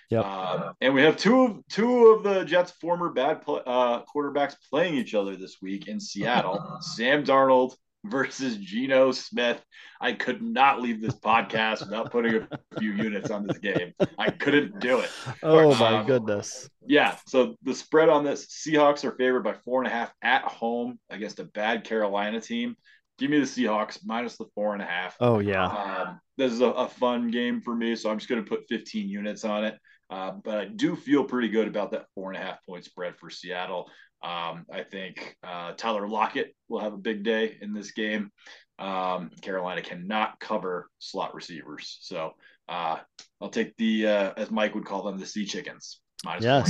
Yep. 0.09 0.25
Um, 0.25 0.73
and 0.81 0.93
we 0.93 1.01
have 1.01 1.17
two 1.17 1.43
of 1.43 1.67
two 1.69 2.07
of 2.07 2.23
the 2.23 2.43
Jets' 2.43 2.71
former 2.71 3.09
bad 3.09 3.41
uh, 3.47 4.03
quarterbacks 4.03 4.55
playing 4.69 4.95
each 4.95 5.13
other 5.13 5.35
this 5.35 5.57
week 5.61 5.87
in 5.87 5.99
Seattle. 5.99 6.77
Sam 6.81 7.23
Darnold 7.23 7.75
versus 8.05 8.57
Geno 8.57 9.11
Smith. 9.11 9.63
I 10.01 10.13
could 10.13 10.41
not 10.41 10.81
leave 10.81 11.01
this 11.01 11.15
podcast 11.15 11.79
without 11.81 12.11
putting 12.11 12.35
a 12.35 12.79
few 12.79 12.91
units 12.91 13.31
on 13.31 13.47
this 13.47 13.57
game. 13.57 13.93
I 14.17 14.29
couldn't 14.29 14.79
do 14.79 14.99
it. 14.99 15.09
Oh 15.41 15.73
my 15.75 15.99
um, 15.99 16.05
goodness. 16.05 16.69
Yeah. 16.85 17.15
So 17.27 17.55
the 17.63 17.73
spread 17.73 18.09
on 18.09 18.23
this 18.23 18.47
Seahawks 18.47 19.05
are 19.05 19.15
favored 19.15 19.43
by 19.43 19.53
four 19.53 19.81
and 19.81 19.87
a 19.87 19.95
half 19.95 20.13
at 20.21 20.43
home 20.43 20.99
against 21.09 21.39
a 21.39 21.45
bad 21.45 21.85
Carolina 21.85 22.41
team. 22.41 22.75
Give 23.17 23.29
me 23.29 23.39
the 23.39 23.45
Seahawks 23.45 23.99
minus 24.03 24.37
the 24.37 24.47
four 24.55 24.73
and 24.73 24.81
a 24.81 24.85
half. 24.85 25.15
Oh 25.19 25.39
yeah. 25.39 25.65
Um, 25.65 26.19
this 26.37 26.51
is 26.51 26.61
a, 26.61 26.65
a, 26.65 26.87
fun 26.87 27.29
game 27.29 27.61
for 27.61 27.75
me, 27.75 27.95
so 27.95 28.09
I'm 28.09 28.17
just 28.17 28.27
going 28.27 28.43
to 28.43 28.49
put 28.49 28.67
15 28.69 29.07
units 29.07 29.45
on 29.45 29.65
it. 29.65 29.77
Uh, 30.13 30.31
but 30.43 30.57
I 30.59 30.65
do 30.65 30.95
feel 30.95 31.23
pretty 31.23 31.49
good 31.49 31.67
about 31.67 31.89
that 31.91 32.05
four 32.13 32.31
and 32.31 32.39
a 32.39 32.45
half 32.45 32.63
point 32.67 32.85
spread 32.85 33.17
for 33.17 33.31
Seattle. 33.31 33.89
Um, 34.23 34.63
I 34.71 34.83
think 34.83 35.35
uh, 35.43 35.71
Tyler 35.75 36.07
Lockett 36.07 36.55
will 36.69 36.81
have 36.81 36.93
a 36.93 36.97
big 36.97 37.23
day 37.23 37.57
in 37.61 37.73
this 37.73 37.91
game. 37.91 38.29
Um, 38.77 39.31
Carolina 39.41 39.81
cannot 39.81 40.39
cover 40.39 40.87
slot 40.99 41.33
receivers, 41.33 41.97
so 42.01 42.33
uh, 42.69 42.97
I'll 43.41 43.49
take 43.49 43.75
the 43.77 44.07
uh, 44.07 44.33
as 44.37 44.51
Mike 44.51 44.75
would 44.75 44.85
call 44.85 45.01
them 45.01 45.17
the 45.17 45.25
sea 45.25 45.45
chickens. 45.45 45.99
Yes. 46.39 46.69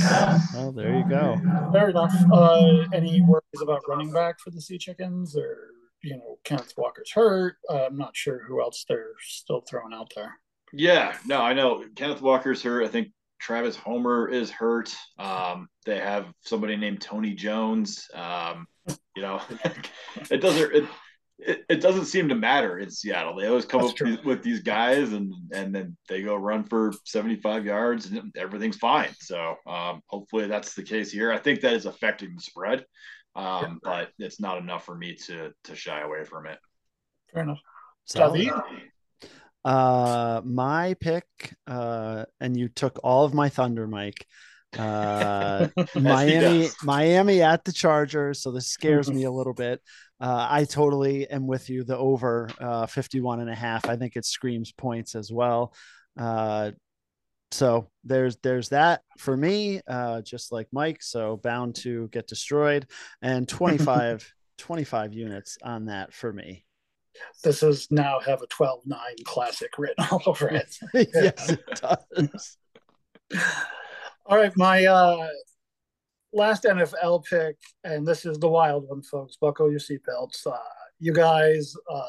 Well, 0.54 0.72
there 0.72 0.96
you 0.96 1.06
go. 1.06 1.38
Fair 1.70 1.90
enough. 1.90 2.14
Uh, 2.32 2.84
any 2.94 3.20
worries 3.20 3.62
about 3.62 3.82
running 3.86 4.10
back 4.10 4.40
for 4.40 4.52
the 4.52 4.60
sea 4.60 4.78
chickens, 4.78 5.36
or 5.36 5.68
you 6.02 6.16
know, 6.16 6.38
Kenneth 6.44 6.72
Walker's 6.78 7.12
hurt? 7.12 7.56
Uh, 7.70 7.84
I'm 7.86 7.98
not 7.98 8.16
sure 8.16 8.42
who 8.48 8.62
else 8.62 8.86
they're 8.88 9.12
still 9.20 9.60
throwing 9.68 9.92
out 9.92 10.10
there. 10.16 10.38
Yeah, 10.72 11.16
no, 11.26 11.42
I 11.42 11.52
know 11.52 11.84
Kenneth 11.94 12.22
Walker's 12.22 12.62
hurt. 12.62 12.84
I 12.84 12.88
think 12.88 13.08
Travis 13.40 13.76
Homer 13.76 14.28
is 14.28 14.50
hurt. 14.50 14.94
Um, 15.18 15.68
they 15.84 15.98
have 15.98 16.26
somebody 16.40 16.76
named 16.76 17.00
Tony 17.00 17.34
Jones. 17.34 18.06
Um, 18.14 18.66
you 19.14 19.22
know, 19.22 19.40
it 20.30 20.40
doesn't 20.40 20.74
it, 20.74 20.84
it, 21.38 21.64
it, 21.68 21.80
doesn't 21.80 22.06
seem 22.06 22.28
to 22.28 22.34
matter 22.34 22.78
in 22.78 22.90
Seattle. 22.90 23.36
They 23.36 23.46
always 23.46 23.64
come 23.64 23.82
That's 23.82 24.00
up 24.00 24.08
with, 24.08 24.24
with 24.24 24.42
these 24.42 24.60
guys 24.60 25.12
and 25.12 25.32
and 25.52 25.74
then 25.74 25.96
they 26.08 26.22
go 26.22 26.36
run 26.36 26.64
for 26.64 26.92
75 27.04 27.66
yards 27.66 28.06
and 28.06 28.32
everything's 28.36 28.76
fine. 28.76 29.10
So 29.20 29.56
um, 29.66 30.00
hopefully 30.06 30.46
that's 30.46 30.74
the 30.74 30.82
case 30.82 31.10
here. 31.10 31.32
I 31.32 31.38
think 31.38 31.60
that 31.60 31.74
is 31.74 31.86
affecting 31.86 32.34
the 32.34 32.42
spread. 32.42 32.84
Um, 33.36 33.80
but 33.82 34.10
it's 34.18 34.40
not 34.40 34.58
enough 34.58 34.84
for 34.84 34.94
me 34.94 35.16
to 35.26 35.50
to 35.64 35.74
shy 35.74 36.00
away 36.00 36.24
from 36.24 36.46
it. 36.46 36.58
Fair 37.32 37.42
enough. 37.42 37.58
David? 38.32 38.52
Uh, 39.64 40.42
my 40.44 40.94
pick, 41.00 41.24
uh, 41.66 42.24
and 42.40 42.56
you 42.56 42.68
took 42.68 43.00
all 43.02 43.24
of 43.24 43.34
my 43.34 43.48
thunder, 43.48 43.86
Mike. 43.86 44.26
Uh, 44.78 45.68
Miami, 45.94 46.68
Miami 46.82 47.42
at 47.42 47.64
the 47.64 47.72
Chargers. 47.72 48.42
So 48.42 48.50
this 48.50 48.66
scares 48.66 49.10
me 49.10 49.24
a 49.24 49.30
little 49.32 49.54
bit. 49.54 49.80
Uh, 50.20 50.46
I 50.50 50.64
totally 50.64 51.28
am 51.28 51.46
with 51.46 51.70
you. 51.70 51.84
The 51.84 51.96
over 51.96 52.48
uh, 52.60 52.86
51 52.86 53.40
and 53.40 53.50
a 53.50 53.54
half. 53.54 53.88
I 53.88 53.96
think 53.96 54.16
it 54.16 54.24
screams 54.24 54.72
points 54.72 55.14
as 55.14 55.32
well. 55.32 55.74
Uh, 56.18 56.72
so 57.50 57.88
there's 58.02 58.36
there's 58.42 58.70
that 58.70 59.02
for 59.18 59.36
me, 59.36 59.80
uh, 59.86 60.22
just 60.22 60.50
like 60.50 60.66
Mike. 60.72 61.02
So 61.02 61.36
bound 61.36 61.76
to 61.76 62.08
get 62.08 62.26
destroyed, 62.26 62.86
and 63.22 63.48
25 63.48 64.28
25 64.58 65.12
units 65.14 65.58
on 65.62 65.86
that 65.86 66.12
for 66.12 66.32
me 66.32 66.64
this 67.42 67.62
is 67.62 67.90
now 67.90 68.20
have 68.20 68.42
a 68.42 68.46
12 68.46 68.80
9 68.86 68.98
classic 69.24 69.78
written 69.78 70.04
all 70.10 70.22
over 70.26 70.48
it. 70.48 70.76
yes, 70.94 71.50
it 71.50 71.80
does. 71.80 72.56
all 74.26 74.36
right, 74.36 74.56
my 74.56 74.84
uh, 74.86 75.28
last 76.32 76.64
NFL 76.64 77.24
pick, 77.24 77.56
and 77.84 78.06
this 78.06 78.24
is 78.26 78.38
the 78.38 78.48
wild 78.48 78.88
one, 78.88 79.02
folks. 79.02 79.36
Buckle 79.36 79.70
your 79.70 79.80
seatbelts. 79.80 80.46
Uh, 80.46 80.56
you 81.00 81.12
guys, 81.12 81.74
uh, 81.90 82.02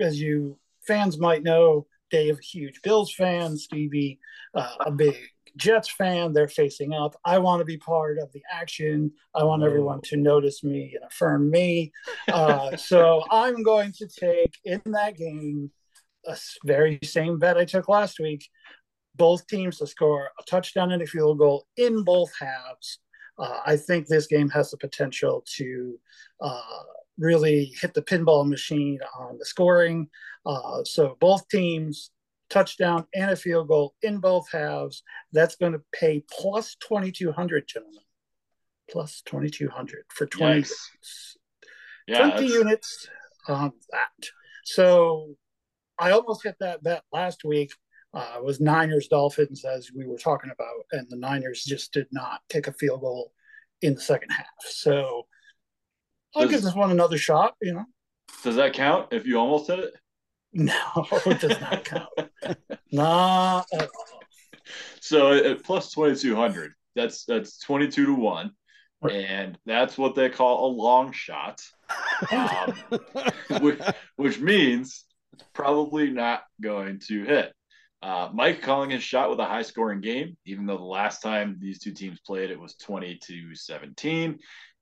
as 0.00 0.20
you 0.20 0.58
fans 0.86 1.18
might 1.18 1.42
know, 1.42 1.86
Dave, 2.10 2.38
huge 2.38 2.80
Bills 2.82 3.12
fan, 3.12 3.56
Stevie, 3.56 4.18
uh, 4.54 4.74
a 4.80 4.90
big 4.90 5.16
Jets 5.56 5.90
fan, 5.90 6.32
they're 6.32 6.48
facing 6.48 6.92
up. 6.92 7.16
I 7.24 7.38
want 7.38 7.60
to 7.60 7.64
be 7.64 7.78
part 7.78 8.18
of 8.18 8.30
the 8.32 8.42
action. 8.52 9.10
I 9.34 9.44
want 9.44 9.62
everyone 9.62 10.00
to 10.02 10.16
notice 10.16 10.62
me 10.62 10.92
and 10.94 11.04
affirm 11.10 11.50
me. 11.50 11.92
Uh, 12.28 12.76
so 12.76 13.22
I'm 13.30 13.62
going 13.62 13.92
to 13.92 14.06
take 14.06 14.54
in 14.64 14.82
that 14.86 15.16
game 15.16 15.70
a 16.26 16.36
very 16.64 16.98
same 17.02 17.38
bet 17.38 17.56
I 17.56 17.64
took 17.64 17.88
last 17.88 18.20
week. 18.20 18.46
Both 19.14 19.46
teams 19.46 19.78
to 19.78 19.86
score 19.86 20.30
a 20.38 20.42
touchdown 20.42 20.92
and 20.92 21.02
a 21.02 21.06
field 21.06 21.38
goal 21.38 21.66
in 21.76 22.04
both 22.04 22.30
halves. 22.38 22.98
Uh, 23.38 23.60
I 23.64 23.76
think 23.76 24.06
this 24.06 24.26
game 24.26 24.50
has 24.50 24.70
the 24.70 24.76
potential 24.76 25.44
to 25.56 25.98
uh, 26.40 26.82
really 27.18 27.72
hit 27.80 27.94
the 27.94 28.02
pinball 28.02 28.46
machine 28.46 28.98
on 29.18 29.38
the 29.38 29.44
scoring. 29.44 30.08
Uh, 30.46 30.84
so 30.84 31.16
both 31.20 31.48
teams 31.48 32.10
touchdown 32.48 33.06
and 33.14 33.30
a 33.30 33.36
field 33.36 33.68
goal 33.68 33.94
in 34.02 34.18
both 34.18 34.50
halves. 34.50 35.02
That's 35.32 35.56
going 35.56 35.72
to 35.72 35.82
pay 35.92 36.24
plus 36.30 36.76
2,200, 36.86 37.66
gentlemen. 37.66 38.00
Plus 38.90 39.22
2,200 39.26 40.04
for 40.10 40.26
20, 40.26 40.64
yeah, 42.06 42.30
20 42.30 42.46
units 42.46 43.08
on 43.48 43.72
that. 43.90 44.28
So 44.64 45.34
I 45.98 46.12
almost 46.12 46.44
hit 46.44 46.54
that 46.60 46.84
bet 46.84 47.02
last 47.12 47.44
week. 47.44 47.72
Uh, 48.14 48.38
was 48.42 48.60
Niners 48.60 49.08
Dolphins 49.08 49.64
as 49.64 49.90
we 49.94 50.06
were 50.06 50.16
talking 50.16 50.50
about, 50.50 50.86
and 50.92 51.06
the 51.10 51.16
Niners 51.16 51.64
just 51.64 51.92
did 51.92 52.06
not 52.12 52.40
kick 52.48 52.66
a 52.68 52.72
field 52.72 53.00
goal 53.00 53.32
in 53.82 53.94
the 53.94 54.00
second 54.00 54.30
half. 54.30 54.46
So 54.60 55.26
I'll 56.34 56.42
does, 56.42 56.50
give 56.52 56.62
this 56.62 56.74
one 56.74 56.92
another 56.92 57.18
shot. 57.18 57.56
You 57.60 57.74
know, 57.74 57.84
does 58.42 58.56
that 58.56 58.72
count 58.72 59.12
if 59.12 59.26
you 59.26 59.38
almost 59.38 59.66
hit 59.66 59.80
it? 59.80 59.94
No, 60.56 61.06
it 61.26 61.40
does 61.40 61.60
not 61.60 61.84
count. 61.84 62.08
not 62.90 63.66
at 63.74 63.82
all. 63.82 64.20
So 65.00 65.32
at 65.32 65.62
plus 65.62 65.92
twenty 65.92 66.16
two 66.16 66.34
hundred, 66.34 66.72
that's 66.94 67.24
that's 67.24 67.58
twenty 67.58 67.88
two 67.88 68.06
to 68.06 68.14
one, 68.14 68.52
right. 69.02 69.14
and 69.14 69.58
that's 69.66 69.98
what 69.98 70.14
they 70.14 70.30
call 70.30 70.66
a 70.66 70.70
long 70.74 71.12
shot, 71.12 71.60
um, 72.32 72.74
which, 73.60 73.80
which 74.16 74.40
means 74.40 75.04
it's 75.34 75.44
probably 75.52 76.10
not 76.10 76.42
going 76.60 77.00
to 77.08 77.24
hit. 77.24 77.52
Uh, 78.02 78.30
Mike 78.32 78.62
calling 78.62 78.90
his 78.90 79.02
shot 79.02 79.28
with 79.28 79.40
a 79.40 79.44
high 79.44 79.62
scoring 79.62 80.00
game, 80.00 80.36
even 80.46 80.64
though 80.64 80.78
the 80.78 80.84
last 80.84 81.20
time 81.22 81.56
these 81.60 81.78
two 81.78 81.92
teams 81.92 82.20
played, 82.20 82.50
it 82.50 82.60
was 82.60 82.76
20 82.76 83.18
to 83.22 83.54
17. 83.54 84.38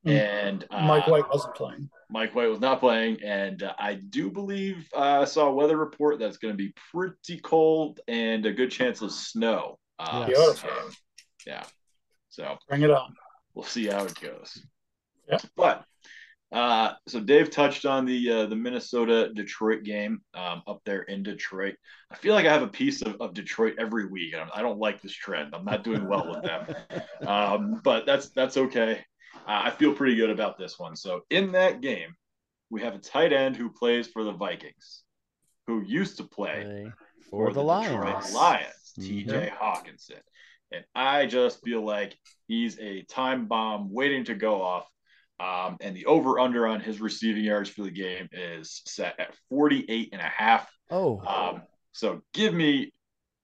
Mm. 0.06 0.12
And 0.12 0.64
uh, 0.70 0.82
Mike 0.82 1.06
White 1.06 1.28
wasn't 1.28 1.54
playing. 1.54 1.88
Mike 2.10 2.34
White 2.34 2.50
was 2.50 2.60
not 2.60 2.80
playing, 2.80 3.18
and 3.24 3.62
uh, 3.62 3.74
I 3.78 3.94
do 3.94 4.30
believe 4.30 4.88
uh, 4.94 5.22
I 5.22 5.24
saw 5.24 5.48
a 5.48 5.54
weather 5.54 5.76
report 5.76 6.18
that's 6.18 6.36
going 6.36 6.52
to 6.52 6.58
be 6.58 6.74
pretty 6.92 7.40
cold 7.40 8.00
and 8.06 8.44
a 8.44 8.52
good 8.52 8.70
chance 8.70 9.02
of 9.02 9.12
snow. 9.12 9.78
Uh. 9.98 10.28
So, 10.54 10.68
yeah. 11.46 11.64
So 12.28 12.56
bring 12.68 12.82
it 12.82 12.90
on. 12.90 13.14
We'll 13.54 13.64
see 13.64 13.86
how 13.86 14.04
it 14.04 14.20
goes. 14.20 14.60
Yeah. 15.28 15.38
But 15.56 15.84
uh, 16.52 16.92
so 17.08 17.18
Dave 17.20 17.50
touched 17.50 17.84
on 17.84 18.04
the 18.04 18.30
uh, 18.30 18.46
the 18.46 18.54
Minnesota 18.56 19.30
Detroit 19.34 19.82
game 19.82 20.20
um, 20.34 20.62
up 20.66 20.82
there 20.84 21.02
in 21.02 21.22
Detroit. 21.22 21.74
I 22.10 22.16
feel 22.16 22.34
like 22.34 22.46
I 22.46 22.52
have 22.52 22.62
a 22.62 22.68
piece 22.68 23.02
of, 23.02 23.20
of 23.20 23.34
Detroit 23.34 23.74
every 23.78 24.06
week, 24.06 24.34
and 24.34 24.48
I 24.54 24.62
don't 24.62 24.78
like 24.78 25.02
this 25.02 25.12
trend. 25.12 25.54
I'm 25.54 25.64
not 25.64 25.82
doing 25.82 26.06
well 26.06 26.28
with 26.28 26.44
them, 26.44 26.74
um, 27.26 27.80
but 27.82 28.06
that's 28.06 28.28
that's 28.28 28.56
okay. 28.56 29.04
Uh, 29.46 29.62
I 29.64 29.70
feel 29.70 29.92
pretty 29.92 30.16
good 30.16 30.30
about 30.30 30.58
this 30.58 30.78
one. 30.78 30.96
So 30.96 31.22
in 31.30 31.52
that 31.52 31.80
game, 31.80 32.14
we 32.70 32.82
have 32.82 32.94
a 32.94 32.98
tight 32.98 33.32
end 33.32 33.56
who 33.56 33.70
plays 33.70 34.08
for 34.08 34.24
the 34.24 34.32
Vikings, 34.32 35.02
who 35.66 35.82
used 35.82 36.16
to 36.18 36.24
play 36.24 36.92
for, 37.30 37.48
for, 37.48 37.52
the, 37.52 37.60
the 37.60 37.64
Lions, 37.64 38.32
Lions 38.32 38.94
mm-hmm. 38.98 39.08
T.J. 39.08 39.52
Hockenson, 39.60 40.20
and 40.72 40.84
I 40.94 41.26
just 41.26 41.62
feel 41.62 41.84
like 41.84 42.16
he's 42.48 42.78
a 42.78 43.02
time 43.02 43.46
bomb 43.46 43.92
waiting 43.92 44.24
to 44.24 44.34
go 44.34 44.62
off. 44.62 44.88
Um, 45.40 45.76
and 45.80 45.96
the 45.96 46.06
over 46.06 46.38
under 46.38 46.66
on 46.66 46.80
his 46.80 47.00
receiving 47.00 47.42
yards 47.42 47.68
for 47.68 47.82
the 47.82 47.90
game 47.90 48.28
is 48.30 48.82
set 48.86 49.18
at 49.18 49.34
48 49.50 50.10
and 50.12 50.22
a 50.22 50.24
half. 50.24 50.70
Oh, 50.90 51.18
um, 51.26 51.62
so 51.92 52.22
give 52.32 52.54
me 52.54 52.92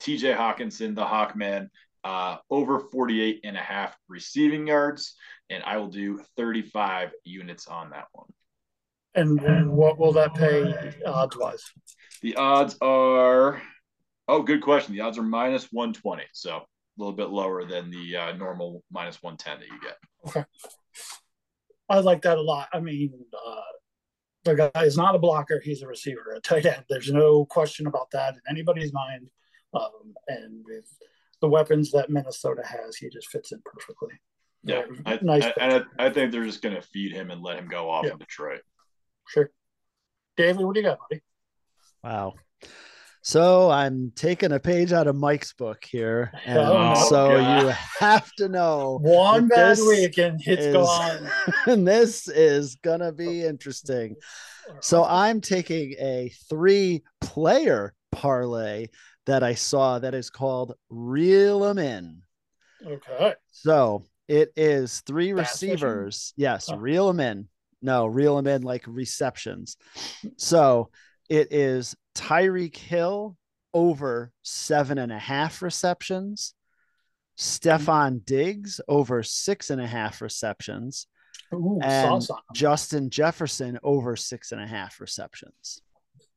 TJ 0.00 0.36
Hockenson, 0.36 0.94
the 0.94 1.04
Hawkman, 1.04 1.68
uh, 2.04 2.36
over 2.48 2.80
48 2.80 3.40
and 3.44 3.56
a 3.56 3.60
half 3.60 3.96
receiving 4.08 4.66
yards 4.66 5.14
and 5.50 5.62
I 5.64 5.76
will 5.76 5.88
do 5.88 6.20
35 6.36 7.10
units 7.24 7.66
on 7.66 7.90
that 7.90 8.06
one. 8.12 8.28
And 9.14 9.72
what 9.72 9.98
will 9.98 10.12
that 10.12 10.34
pay 10.34 10.94
odds 11.04 11.36
wise? 11.36 11.64
The 12.22 12.36
odds 12.36 12.76
are, 12.80 13.60
oh, 14.28 14.42
good 14.42 14.62
question. 14.62 14.94
The 14.94 15.00
odds 15.00 15.18
are 15.18 15.22
minus 15.22 15.68
120. 15.72 16.22
So 16.32 16.56
a 16.56 16.62
little 16.96 17.12
bit 17.12 17.30
lower 17.30 17.64
than 17.64 17.90
the 17.90 18.16
uh, 18.16 18.32
normal 18.36 18.84
minus 18.90 19.20
110 19.20 19.58
that 19.58 19.66
you 19.66 19.80
get. 19.80 19.98
Okay. 20.28 20.44
I 21.88 21.98
like 21.98 22.22
that 22.22 22.38
a 22.38 22.42
lot. 22.42 22.68
I 22.72 22.78
mean, 22.78 23.12
uh, 23.34 23.60
the 24.44 24.54
guy 24.54 24.84
is 24.84 24.96
not 24.96 25.16
a 25.16 25.18
blocker; 25.18 25.60
he's 25.62 25.82
a 25.82 25.88
receiver, 25.88 26.32
a 26.36 26.40
tight 26.40 26.64
end. 26.64 26.84
There's 26.88 27.10
no 27.10 27.44
question 27.46 27.88
about 27.88 28.12
that 28.12 28.34
in 28.34 28.40
anybody's 28.48 28.92
mind. 28.92 29.28
Um, 29.74 30.14
and 30.28 30.64
with 30.64 30.86
the 31.40 31.48
weapons 31.48 31.90
that 31.92 32.10
Minnesota 32.10 32.62
has, 32.64 32.96
he 32.96 33.08
just 33.08 33.28
fits 33.28 33.52
in 33.52 33.60
perfectly. 33.64 34.20
Yeah, 34.62 34.82
I, 35.06 35.18
nice. 35.22 35.44
I, 35.44 35.52
and 35.58 35.86
I, 35.98 36.06
I, 36.06 36.10
think 36.10 36.32
they're 36.32 36.44
just 36.44 36.62
going 36.62 36.74
to 36.74 36.82
feed 36.82 37.12
him 37.12 37.30
and 37.30 37.42
let 37.42 37.58
him 37.58 37.66
go 37.66 37.88
off 37.88 38.04
yeah. 38.04 38.12
in 38.12 38.18
Detroit. 38.18 38.60
Sure, 39.26 39.50
David, 40.36 40.64
what 40.64 40.74
do 40.74 40.80
you 40.80 40.86
got, 40.86 40.98
buddy? 41.08 41.22
Wow. 42.04 42.34
So 43.22 43.70
I'm 43.70 44.12
taking 44.16 44.52
a 44.52 44.58
page 44.58 44.92
out 44.92 45.06
of 45.06 45.14
Mike's 45.14 45.52
book 45.52 45.84
here, 45.84 46.32
oh, 46.34 46.38
and 46.46 46.58
oh, 46.96 47.08
so 47.08 47.28
God. 47.28 47.62
you 47.62 47.68
have 48.00 48.32
to 48.36 48.48
know 48.48 48.98
one 49.02 49.48
bad 49.48 49.78
week 49.78 50.16
and 50.18 50.40
it's 50.46 50.66
is, 50.66 50.72
gone. 50.72 51.30
and 51.66 51.86
this 51.86 52.28
is 52.28 52.76
gonna 52.76 53.12
be 53.12 53.44
oh. 53.44 53.48
interesting. 53.48 54.16
So 54.80 55.04
I'm 55.04 55.40
taking 55.40 55.94
a 55.98 56.32
three-player 56.48 57.92
parlay 58.12 58.86
that 59.30 59.44
I 59.44 59.54
saw 59.54 60.00
that 60.00 60.12
is 60.12 60.28
called 60.28 60.74
Reel 60.88 61.64
'em 61.64 61.78
In. 61.78 62.22
Okay. 62.84 63.34
So 63.52 64.04
it 64.26 64.52
is 64.56 65.02
three 65.02 65.32
receivers. 65.32 66.34
Yes, 66.36 66.68
oh. 66.68 66.76
reel 66.76 67.06
them 67.06 67.20
in. 67.20 67.48
No, 67.80 68.06
reel 68.06 68.34
them 68.34 68.48
in 68.48 68.62
like 68.62 68.84
receptions. 68.88 69.76
So 70.36 70.90
it 71.28 71.52
is 71.52 71.94
Tyreek 72.16 72.76
Hill 72.76 73.36
over 73.72 74.32
seven 74.42 74.98
and 74.98 75.12
a 75.12 75.18
half 75.18 75.62
receptions. 75.62 76.54
Stefon 77.38 78.24
Diggs 78.24 78.80
over 78.88 79.22
six 79.22 79.70
and 79.70 79.80
a 79.80 79.86
half 79.86 80.20
receptions. 80.20 81.06
Ooh, 81.54 81.78
and 81.82 82.20
Justin 82.52 83.10
Jefferson 83.10 83.78
over 83.84 84.16
six 84.16 84.50
and 84.50 84.60
a 84.60 84.66
half 84.66 85.00
receptions. 85.00 85.80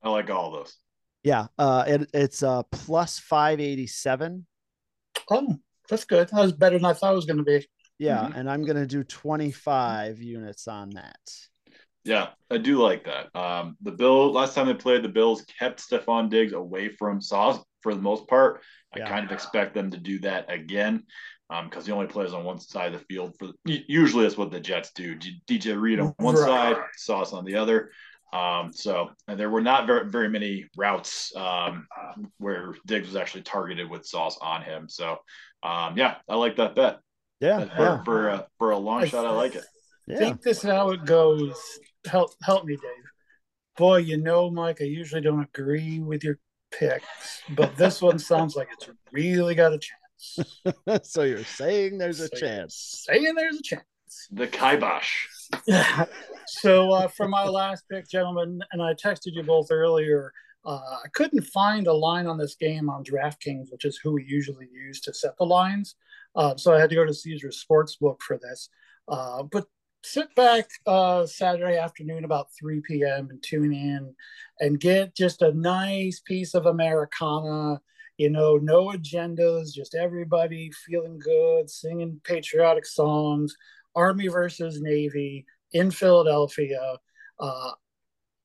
I 0.04 0.10
like 0.10 0.30
all 0.30 0.52
those. 0.52 0.78
Yeah, 1.24 1.48
uh, 1.58 1.86
it, 1.88 2.10
it's 2.14 2.44
uh 2.44 2.64
plus 2.64 3.20
five 3.20 3.60
eighty 3.60 3.88
seven. 3.88 4.46
Oh, 5.30 5.58
that's 5.90 6.06
good. 6.06 6.30
That 6.30 6.42
was 6.42 6.52
better 6.52 6.78
than 6.78 6.86
I 6.86 6.94
thought 6.94 7.14
it 7.14 7.16
was 7.16 7.26
going 7.26 7.38
to 7.38 7.44
be. 7.44 7.66
Yeah, 7.98 8.20
mm-hmm. 8.20 8.40
and 8.40 8.50
I'm 8.50 8.64
going 8.64 8.78
to 8.78 8.88
do 8.88 9.04
twenty 9.04 9.52
five 9.52 10.22
units 10.22 10.68
on 10.68 10.92
that. 10.92 11.20
Yeah, 12.04 12.30
I 12.52 12.58
do 12.58 12.82
like 12.82 13.06
that. 13.06 13.34
Um, 13.34 13.78
the 13.82 13.92
Bill 13.92 14.32
last 14.32 14.56
time 14.56 14.68
they 14.68 14.74
played, 14.74 15.04
the 15.04 15.10
Bills 15.10 15.44
kept 15.58 15.80
Stefon 15.80 16.30
Diggs 16.30 16.52
away 16.52 16.90
from 16.90 17.22
Sauce 17.22 17.64
for 17.82 17.94
the 17.94 18.02
most 18.02 18.28
part. 18.28 18.62
I 18.94 19.00
yeah. 19.00 19.10
kind 19.10 19.26
of 19.26 19.32
expect 19.32 19.74
them 19.74 19.92
to 19.92 19.98
do 19.98 20.20
that 20.20 20.52
again 20.52 21.04
because 21.50 21.84
um, 21.84 21.86
he 21.86 21.92
only 21.92 22.08
plays 22.08 22.34
on 22.34 22.44
one 22.44 22.60
side 22.60 22.94
of 22.94 23.00
the 23.00 23.06
field. 23.06 23.36
For 23.40 23.50
usually, 23.66 24.24
that's 24.24 24.38
what 24.38 24.52
the 24.52 24.60
Jets 24.60 24.92
do. 24.94 25.16
DJ 25.16 25.80
Reed 25.80 26.00
on 26.00 26.14
one 26.18 26.36
right. 26.36 26.76
side, 26.76 26.84
Sauce 26.98 27.34
on 27.34 27.46
the 27.46 27.56
other. 27.56 27.92
Um, 28.34 28.74
so 28.74 29.12
there 29.28 29.50
were 29.50 29.62
not 29.62 29.86
very 29.86 30.10
very 30.10 30.28
many 30.28 30.66
routes 30.76 31.32
um, 31.36 31.88
where 32.40 32.76
Diggs 32.86 33.08
was 33.08 33.16
actually 33.16 33.44
targeted 33.44 33.90
with 33.90 34.06
Sauce 34.06 34.38
on 34.42 34.64
him. 34.64 34.90
So 34.90 35.20
um, 35.62 35.98
yeah, 35.98 36.16
I 36.28 36.36
like 36.36 36.56
that 36.58 36.76
bet. 36.76 37.00
Yeah, 37.40 37.66
for 37.66 37.82
yeah. 37.82 38.04
for, 38.04 38.30
a, 38.30 38.48
for 38.58 38.72
a 38.72 38.78
long 38.78 39.04
I 39.04 39.06
shot, 39.06 39.26
I 39.26 39.32
like 39.32 39.56
it. 39.56 39.64
Yeah. 40.08 40.18
think 40.18 40.42
this 40.42 40.64
is 40.64 40.70
how 40.70 40.92
it 40.92 41.06
goes. 41.06 41.56
Help 42.06 42.32
help 42.42 42.66
me, 42.66 42.76
Dave. 42.76 43.04
Boy, 43.78 43.98
you 43.98 44.18
know, 44.18 44.50
Mike, 44.50 44.82
I 44.82 44.86
usually 44.86 45.22
don't 45.22 45.48
agree 45.56 46.00
with 46.00 46.24
your 46.24 46.40
picks, 46.72 47.42
but 47.50 47.76
this 47.76 48.02
one 48.02 48.20
sounds 48.20 48.56
like 48.56 48.70
it's 48.72 48.90
really 49.12 49.56
got 49.56 49.74
a 49.74 49.80
chance. 49.80 50.64
so 51.04 51.24
you're 51.24 51.44
saying 51.44 51.98
there's 51.98 52.20
a 52.20 52.28
so 52.28 52.38
chance. 52.38 53.06
Saying 53.10 53.36
there's 53.36 53.58
a 53.58 53.62
chance. 53.62 53.84
The 54.32 54.48
kibosh. 54.48 55.28
so 56.48 56.92
uh, 56.92 57.08
for 57.08 57.28
my 57.28 57.46
last 57.46 57.86
pick, 57.90 58.10
gentlemen, 58.10 58.62
and 58.72 58.82
I 58.82 58.94
texted 58.94 59.34
you 59.34 59.44
both 59.44 59.68
earlier. 59.72 60.34
Uh, 60.66 60.80
I 61.04 61.08
couldn't 61.14 61.44
find 61.44 61.88
a 61.88 61.94
line 61.94 62.26
on 62.26 62.38
this 62.38 62.56
game 62.56 62.90
on 62.90 63.04
DraftKings, 63.04 63.72
which 63.72 63.86
is 63.86 64.00
who 64.02 64.14
we 64.14 64.24
usually 64.26 64.70
use 64.72 65.02
to 65.02 65.14
set 65.14 65.38
the 65.38 65.46
lines. 65.46 65.96
Uh, 66.36 66.56
so 66.56 66.74
I 66.74 66.80
had 66.80 66.90
to 66.90 66.96
go 66.96 67.06
to 67.06 67.14
Caesar's 67.14 67.64
Sportsbook 67.64 68.22
for 68.22 68.38
this. 68.38 68.70
Uh, 69.08 69.44
but 69.44 69.66
sit 70.04 70.34
back 70.36 70.70
uh, 70.86 71.26
Saturday 71.26 71.78
afternoon 71.78 72.24
about 72.26 72.48
3 72.58 72.82
p.m. 72.88 73.30
and 73.30 73.42
tune 73.44 73.74
in 73.74 74.14
and 74.60 74.80
get 74.80 75.16
just 75.16 75.42
a 75.42 75.54
nice 75.54 76.22
piece 76.22 76.54
of 76.54 76.66
Americana. 76.66 77.82
You 78.18 78.30
know, 78.30 78.58
no 78.58 78.88
agendas, 78.90 79.74
just 79.74 79.96
everybody 79.96 80.72
feeling 80.86 81.20
good, 81.20 81.70
singing 81.70 82.22
patriotic 82.24 82.86
songs. 82.86 83.56
Army 83.96 84.28
versus 84.28 84.82
Navy 84.82 85.46
in 85.72 85.92
Philadelphia. 85.92 86.98
Uh, 87.40 87.72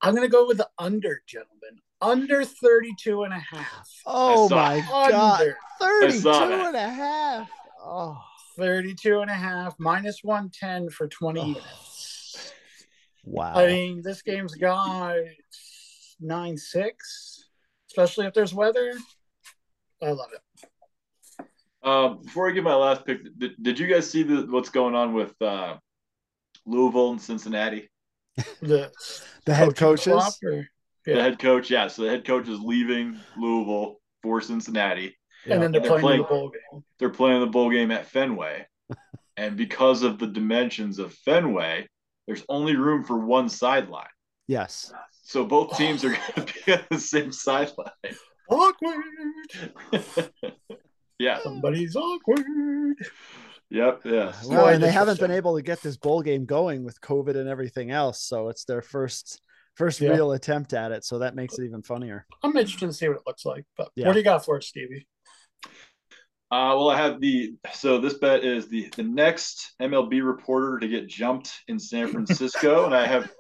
I'm 0.01 0.15
going 0.15 0.27
to 0.27 0.33
go 0.33 0.47
with 0.47 0.59
the 0.59 0.69
under, 0.79 1.23
gentlemen. 1.27 1.81
Under 2.01 2.45
32 2.45 3.25
and 3.25 3.35
a 3.35 3.39
half. 3.39 3.91
Oh 4.07 4.49
my 4.49 4.81
God. 4.89 5.55
32 5.81 6.29
and 6.29 6.77
a 6.77 6.89
half. 6.89 7.51
Oh. 7.81 8.19
32 8.59 9.21
and 9.21 9.31
a 9.31 9.35
half, 9.35 9.77
minus 9.79 10.25
110 10.25 10.91
for 10.91 11.07
20 11.07 11.41
oh. 11.41 11.47
units. 11.47 12.53
Wow. 13.25 13.55
I 13.55 13.67
mean, 13.69 14.03
this 14.03 14.23
game's 14.23 14.55
got 14.55 15.17
9 16.21 16.57
6, 16.57 17.45
especially 17.91 18.27
if 18.27 18.35
there's 18.35 18.53
weather. 18.53 18.93
I 20.03 20.11
love 20.11 20.31
it. 20.35 20.41
Uh, 21.83 22.09
before 22.09 22.49
I 22.49 22.53
give 22.53 22.65
my 22.65 22.75
last 22.75 23.05
pick, 23.05 23.21
did, 23.39 23.53
did 23.63 23.79
you 23.79 23.87
guys 23.87 24.11
see 24.11 24.23
the, 24.23 24.47
what's 24.51 24.69
going 24.69 24.95
on 24.95 25.15
with 25.15 25.41
uh, 25.41 25.77
Louisville 26.67 27.13
and 27.13 27.21
Cincinnati? 27.21 27.89
The, 28.61 28.91
the 29.45 29.55
head 29.55 29.77
coaches? 29.77 30.39
Or, 30.43 30.67
yeah. 31.07 31.15
The 31.15 31.23
head 31.23 31.39
coach, 31.39 31.71
yeah. 31.71 31.89
So 31.89 32.03
the 32.03 32.11
head 32.11 32.25
coach 32.25 32.49
is 32.49 32.61
leaving 32.61 33.19
Louisville 33.37 34.01
for 34.23 34.41
Cincinnati. 34.41 35.17
Yeah. 35.47 35.55
And 35.55 35.63
then 35.63 35.73
they're, 35.73 35.81
they're 35.81 35.91
playing, 35.91 36.03
playing, 36.03 36.23
the 36.23 36.29
bowl 36.29 36.51
game. 36.51 36.85
They're 36.99 37.11
playing 37.11 37.41
the 37.41 37.47
bowl 37.47 37.71
game 37.71 37.91
at 37.91 38.07
Fenway. 38.07 38.67
and 39.37 39.57
because 39.57 40.03
of 40.03 40.19
the 40.19 40.27
dimensions 40.27 40.99
of 40.99 41.15
Fenway, 41.15 41.89
there's 42.27 42.45
only 42.49 42.77
room 42.77 43.05
for 43.05 43.19
one 43.19 43.49
sideline. 43.49 44.07
Yes. 44.47 44.93
So 45.23 45.45
both 45.45 45.77
teams 45.77 46.05
are 46.05 46.11
going 46.11 46.47
to 46.47 46.55
be 46.67 46.73
on 46.75 46.81
the 46.91 46.99
same 46.99 47.33
sideline. 47.33 47.91
Awkward. 48.51 49.05
yeah. 51.19 51.41
Somebody's 51.43 51.97
awkward. 51.97 52.97
Yep. 53.71 54.01
Yeah. 54.05 54.33
Well, 54.47 54.69
and 54.69 54.83
they 54.83 54.91
haven't 54.91 55.21
been 55.21 55.31
able 55.31 55.57
to 55.57 55.63
get 55.63 55.83
this 55.83 55.97
bowl 55.97 56.23
game 56.23 56.47
going 56.47 56.85
with 56.85 57.01
COVID 57.01 57.37
and 57.37 57.49
everything 57.49 57.91
else. 57.91 58.23
So 58.23 58.49
it's 58.49 58.65
their 58.65 58.83
first 58.83 59.41
first 59.75 60.01
yeah. 60.01 60.11
real 60.11 60.33
attempt 60.33 60.73
at 60.73 60.91
it. 60.93 61.05
So 61.05 61.21
that 61.21 61.35
makes 61.35 61.59
it 61.59 61.65
even 61.65 61.83
funnier. 61.83 62.27
I'm 62.43 62.57
interested 62.57 62.87
to 62.87 62.93
see 62.93 63.09
what 63.09 63.19
it 63.19 63.23
looks 63.27 63.45
like. 63.45 63.65
But 63.77 63.91
yeah. 63.95 64.07
what 64.07 64.15
do 64.15 64.19
you 64.19 64.25
got 64.25 64.45
for 64.45 64.57
us, 64.57 64.67
Stevie? 64.67 65.07
Uh, 66.51 66.73
well, 66.77 66.89
I 66.89 66.97
have 66.97 67.21
the 67.21 67.57
so 67.75 67.99
this 67.99 68.15
bet 68.15 68.43
is 68.43 68.69
the 68.69 68.89
the 68.97 69.03
next 69.03 69.75
MLB 69.83 70.27
reporter 70.27 70.79
to 70.79 70.89
get 70.89 71.07
jumped 71.07 71.53
in 71.69 71.79
San 71.79 72.09
Francisco, 72.09 72.87
and 72.87 72.95
I 72.95 73.07
have 73.07 73.31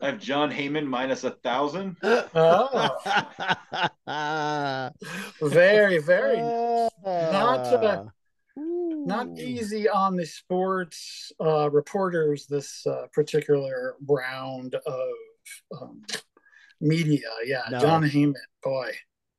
I 0.00 0.06
have 0.06 0.20
Jon 0.20 0.48
Heyman 0.48 0.86
minus 0.86 1.24
a 1.24 1.32
thousand. 1.32 1.96
Oh, 2.04 2.90
very 5.42 5.98
very 5.98 6.36
not 7.32 7.66
uh, 7.66 8.04
not 8.56 9.28
easy 9.38 9.88
on 9.88 10.16
the 10.16 10.26
sports 10.26 11.32
uh, 11.40 11.70
reporters 11.70 12.46
this 12.46 12.86
uh, 12.86 13.06
particular 13.12 13.96
round 14.08 14.74
of 14.74 15.80
um, 15.80 16.02
media. 16.80 17.28
Yeah, 17.44 17.62
no. 17.70 17.80
Jon 17.80 18.02
Heyman, 18.02 18.34
boy, 18.62 18.90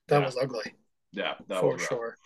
that 0.07 0.19
yeah. 0.19 0.25
was 0.25 0.37
ugly. 0.41 0.73
Yeah, 1.11 1.35
that 1.47 1.61
for 1.61 1.77
sure. 1.79 2.17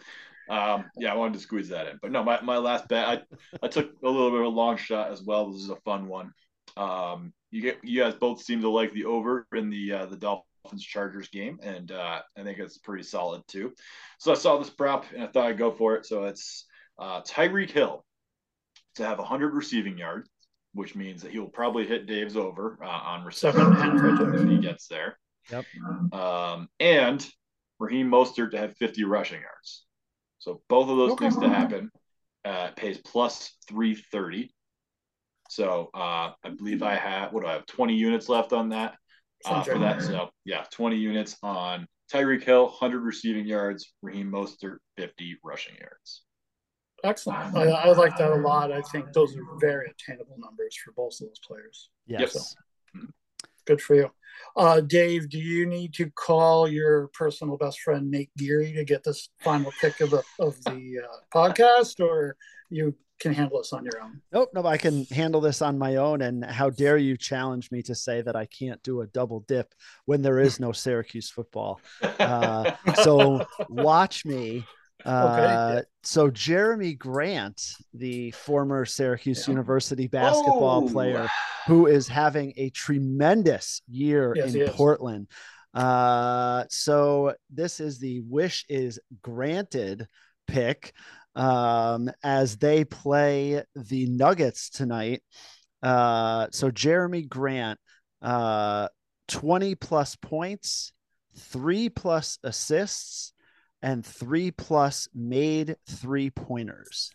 Um, 0.50 0.86
yeah, 0.98 1.12
I 1.12 1.16
wanted 1.16 1.34
to 1.34 1.40
squeeze 1.42 1.70
that 1.70 1.88
in, 1.88 2.00
but 2.02 2.12
no, 2.12 2.24
my, 2.24 2.40
my 2.42 2.58
last 2.58 2.88
bet, 2.88 3.06
I, 3.06 3.22
I 3.62 3.68
took 3.68 3.92
a 4.02 4.10
little 4.10 4.32
bit 4.32 4.40
of 4.40 4.46
a 4.46 4.50
long 4.50 4.78
shot 4.78 5.12
as 5.12 5.22
well. 5.22 5.52
This 5.52 5.62
is 5.64 5.70
a 5.70 5.76
fun 5.78 6.08
one. 6.08 6.32
Um, 6.78 7.34
you 7.52 7.62
get 7.62 7.80
you 7.84 8.02
guys 8.02 8.14
both 8.14 8.42
seem 8.42 8.62
to 8.62 8.70
like 8.70 8.94
the 8.94 9.06
over 9.06 9.46
in 9.54 9.70
the 9.70 9.92
uh, 9.94 10.06
the 10.06 10.18
Dolphins 10.18 10.46
Chargers 10.76 11.30
game, 11.30 11.60
and 11.62 11.92
uh, 11.92 12.22
I 12.38 12.44
think 12.44 12.60
it's 12.60 12.78
pretty 12.78 13.04
solid 13.04 13.42
too. 13.48 13.74
So 14.20 14.32
I 14.32 14.36
saw 14.36 14.58
this 14.58 14.70
prop 14.70 15.06
and 15.14 15.24
I 15.24 15.28
thought 15.28 15.48
I'd 15.48 15.58
go 15.58 15.72
for 15.72 15.96
it. 15.96 16.06
So 16.06 16.26
it's 16.26 16.66
uh, 17.00 17.22
Tyreek 17.22 17.72
Hill 17.72 18.04
to 18.96 19.06
have 19.06 19.20
100 19.20 19.54
receiving 19.54 19.98
yards, 19.98 20.30
which 20.74 20.96
means 20.96 21.22
that 21.22 21.32
he'll 21.32 21.48
probably 21.48 21.86
hit 21.86 22.08
Dave's 22.08 22.36
over 22.36 22.78
uh, 22.84 22.88
on 22.88 23.26
reception 23.26 23.74
if 24.34 24.50
he 24.50 24.58
gets 24.58 24.88
there. 24.88 25.18
Yep. 25.52 25.66
Um, 26.12 26.68
and 26.80 27.26
Raheem 27.80 28.10
Mostert 28.10 28.52
to 28.52 28.58
have 28.58 28.76
50 28.78 29.04
rushing 29.04 29.42
yards. 29.42 29.86
So 30.40 30.62
both 30.68 30.90
of 30.90 30.98
those 30.98 31.12
okay. 31.12 31.26
things 31.26 31.38
to 31.38 31.50
happen 31.50 31.92
uh, 32.46 32.72
pays 32.76 32.98
plus 32.98 33.56
330. 33.68 34.54
So 35.50 35.90
uh, 35.94 36.32
I 36.44 36.50
believe 36.58 36.84
I 36.84 36.96
have, 36.96 37.34
what 37.34 37.44
do 37.44 37.48
I 37.48 37.54
have, 37.54 37.66
20 37.66 37.94
units 37.94 38.30
left 38.30 38.54
on 38.54 38.70
that 38.70 38.96
uh, 39.46 39.64
for 39.64 39.80
that. 39.80 40.02
So 40.02 40.30
yeah, 40.46 40.66
20 40.72 40.98
units 40.98 41.38
on 41.44 41.88
Tyreek 42.12 42.44
Hill, 42.44 42.66
100 42.66 43.00
receiving 43.00 43.46
yards, 43.46 43.94
Raheem 44.02 44.32
Mostert, 44.32 44.78
50 44.98 45.38
rushing 45.44 45.76
yards. 45.80 46.24
Excellent. 47.04 47.56
I, 47.56 47.66
I, 47.70 47.92
like 47.92 48.18
that 48.18 48.32
a 48.32 48.36
lot. 48.36 48.72
I 48.72 48.82
think 48.82 49.14
those 49.14 49.36
are 49.36 49.44
very 49.60 49.92
attainable 49.92 50.36
numbers 50.40 50.76
for 50.84 50.94
both 50.94 51.14
of 51.22 51.28
those 51.28 51.40
players. 51.46 51.90
Yes. 52.08 52.34
So, 52.34 52.40
good 53.68 53.82
for 53.82 53.96
you. 53.96 54.10
Uh, 54.56 54.82
Dave, 54.82 55.30
do 55.30 55.38
you 55.38 55.68
need 55.68 55.94
to 55.94 56.10
call 56.12 56.68
your 56.68 57.10
personal 57.10 57.58
best 57.58 57.80
friend 57.82 58.10
Nate 58.10 58.36
Geary 58.38 58.74
to 58.74 58.84
get 58.84 59.04
this 59.04 59.30
final 59.40 59.72
pick 59.80 60.02
of 60.02 60.10
the 60.10 60.24
of 60.40 60.62
the 60.64 61.02
uh, 61.04 61.18
podcast, 61.32 62.04
or 62.04 62.36
you 62.70 62.96
can 63.20 63.34
handle 63.34 63.60
this 63.60 63.74
on 63.74 63.84
your 63.84 64.02
own? 64.02 64.22
Nope, 64.32 64.50
no, 64.54 64.66
I 64.66 64.78
can 64.78 65.06
handle 65.06 65.42
this 65.42 65.62
on 65.62 65.78
my 65.78 65.98
own. 65.98 66.22
And 66.22 66.44
how 66.44 66.70
dare 66.70 66.98
you 66.98 67.18
challenge 67.18 67.72
me 67.72 67.84
to 67.84 67.96
say 67.96 68.22
that 68.22 68.36
I 68.36 68.46
can't 68.46 68.82
do 68.84 69.02
a 69.02 69.08
double 69.08 69.42
dip 69.42 69.74
when 70.06 70.22
there 70.22 70.40
is 70.40 70.60
no 70.60 70.72
Syracuse 70.72 71.30
football? 71.30 71.80
Uh, 72.02 72.72
so 73.04 73.46
watch 73.70 74.26
me 74.26 74.66
uh, 75.06 75.82
so 76.04 76.30
Jerami 76.30 76.98
Grant, 76.98 77.62
the 77.94 78.32
former 78.32 78.86
Syracuse 78.86 79.48
yeah. 79.48 79.52
University 79.52 80.08
basketball 80.08 80.86
oh. 80.86 80.92
player, 80.92 81.30
who 81.68 81.88
is 81.88 82.08
having 82.08 82.54
a 82.58 82.70
tremendous 82.72 83.82
year 83.88 84.34
yes, 84.36 84.56
in 84.56 84.68
Portland. 84.70 85.28
Uh, 85.74 86.64
so 86.70 87.36
this 87.50 87.80
is 87.80 88.00
the 88.00 88.22
wish 88.22 88.66
is 88.68 89.00
granted 89.22 90.08
pick 90.48 90.94
um, 91.36 92.10
as 92.24 92.58
they 92.58 92.84
play 92.84 93.64
the 93.76 94.08
Nuggets 94.08 94.70
tonight. 94.70 95.22
Uh, 95.84 96.48
so 96.52 96.72
Jerami 96.72 97.28
Grant, 97.28 97.80
uh, 98.22 98.88
20 99.28 99.76
plus 99.76 100.16
points, 100.16 100.94
three 101.38 101.90
plus 101.90 102.40
assists, 102.44 103.34
and 103.82 104.06
three 104.06 104.52
plus 104.52 105.08
made 105.14 105.76
three 105.90 106.30
pointers, 106.30 107.12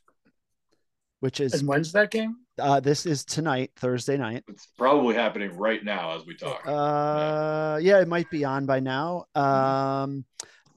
which 1.21 1.41
is. 1.41 1.55
And 1.55 1.69
when's 1.69 1.93
that 1.93 2.11
game? 2.11 2.37
Uh, 2.59 2.81
this 2.81 3.07
is 3.07 3.25
tonight, 3.25 3.73
Thursday 3.77 4.17
night. 4.17 4.45
It's 4.49 4.69
probably 4.77 5.15
happening 5.15 5.57
right 5.57 5.83
now 5.83 6.17
as 6.17 6.27
we 6.27 6.37
talk. 6.37 6.67
Uh, 6.67 7.79
yeah, 7.81 8.01
it 8.01 8.09
might 8.09 8.31
be 8.31 8.45
on 8.45 8.67
by 8.67 8.81
now. 8.81 9.25
Um, 9.35 10.25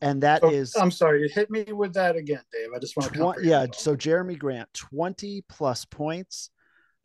and 0.01 0.23
that 0.23 0.43
oh, 0.43 0.49
is. 0.49 0.75
I'm 0.75 0.91
sorry, 0.91 1.21
you 1.21 1.29
hit 1.33 1.49
me 1.49 1.65
with 1.71 1.93
that 1.93 2.15
again, 2.15 2.41
Dave. 2.51 2.69
I 2.75 2.79
just 2.79 2.95
want 2.95 3.13
to. 3.13 3.33
Tw- 3.33 3.43
yeah, 3.43 3.65
so 3.73 3.95
Jerami 3.95 4.37
Grant, 4.37 4.71
20 4.73 5.43
plus 5.49 5.85
points, 5.85 6.49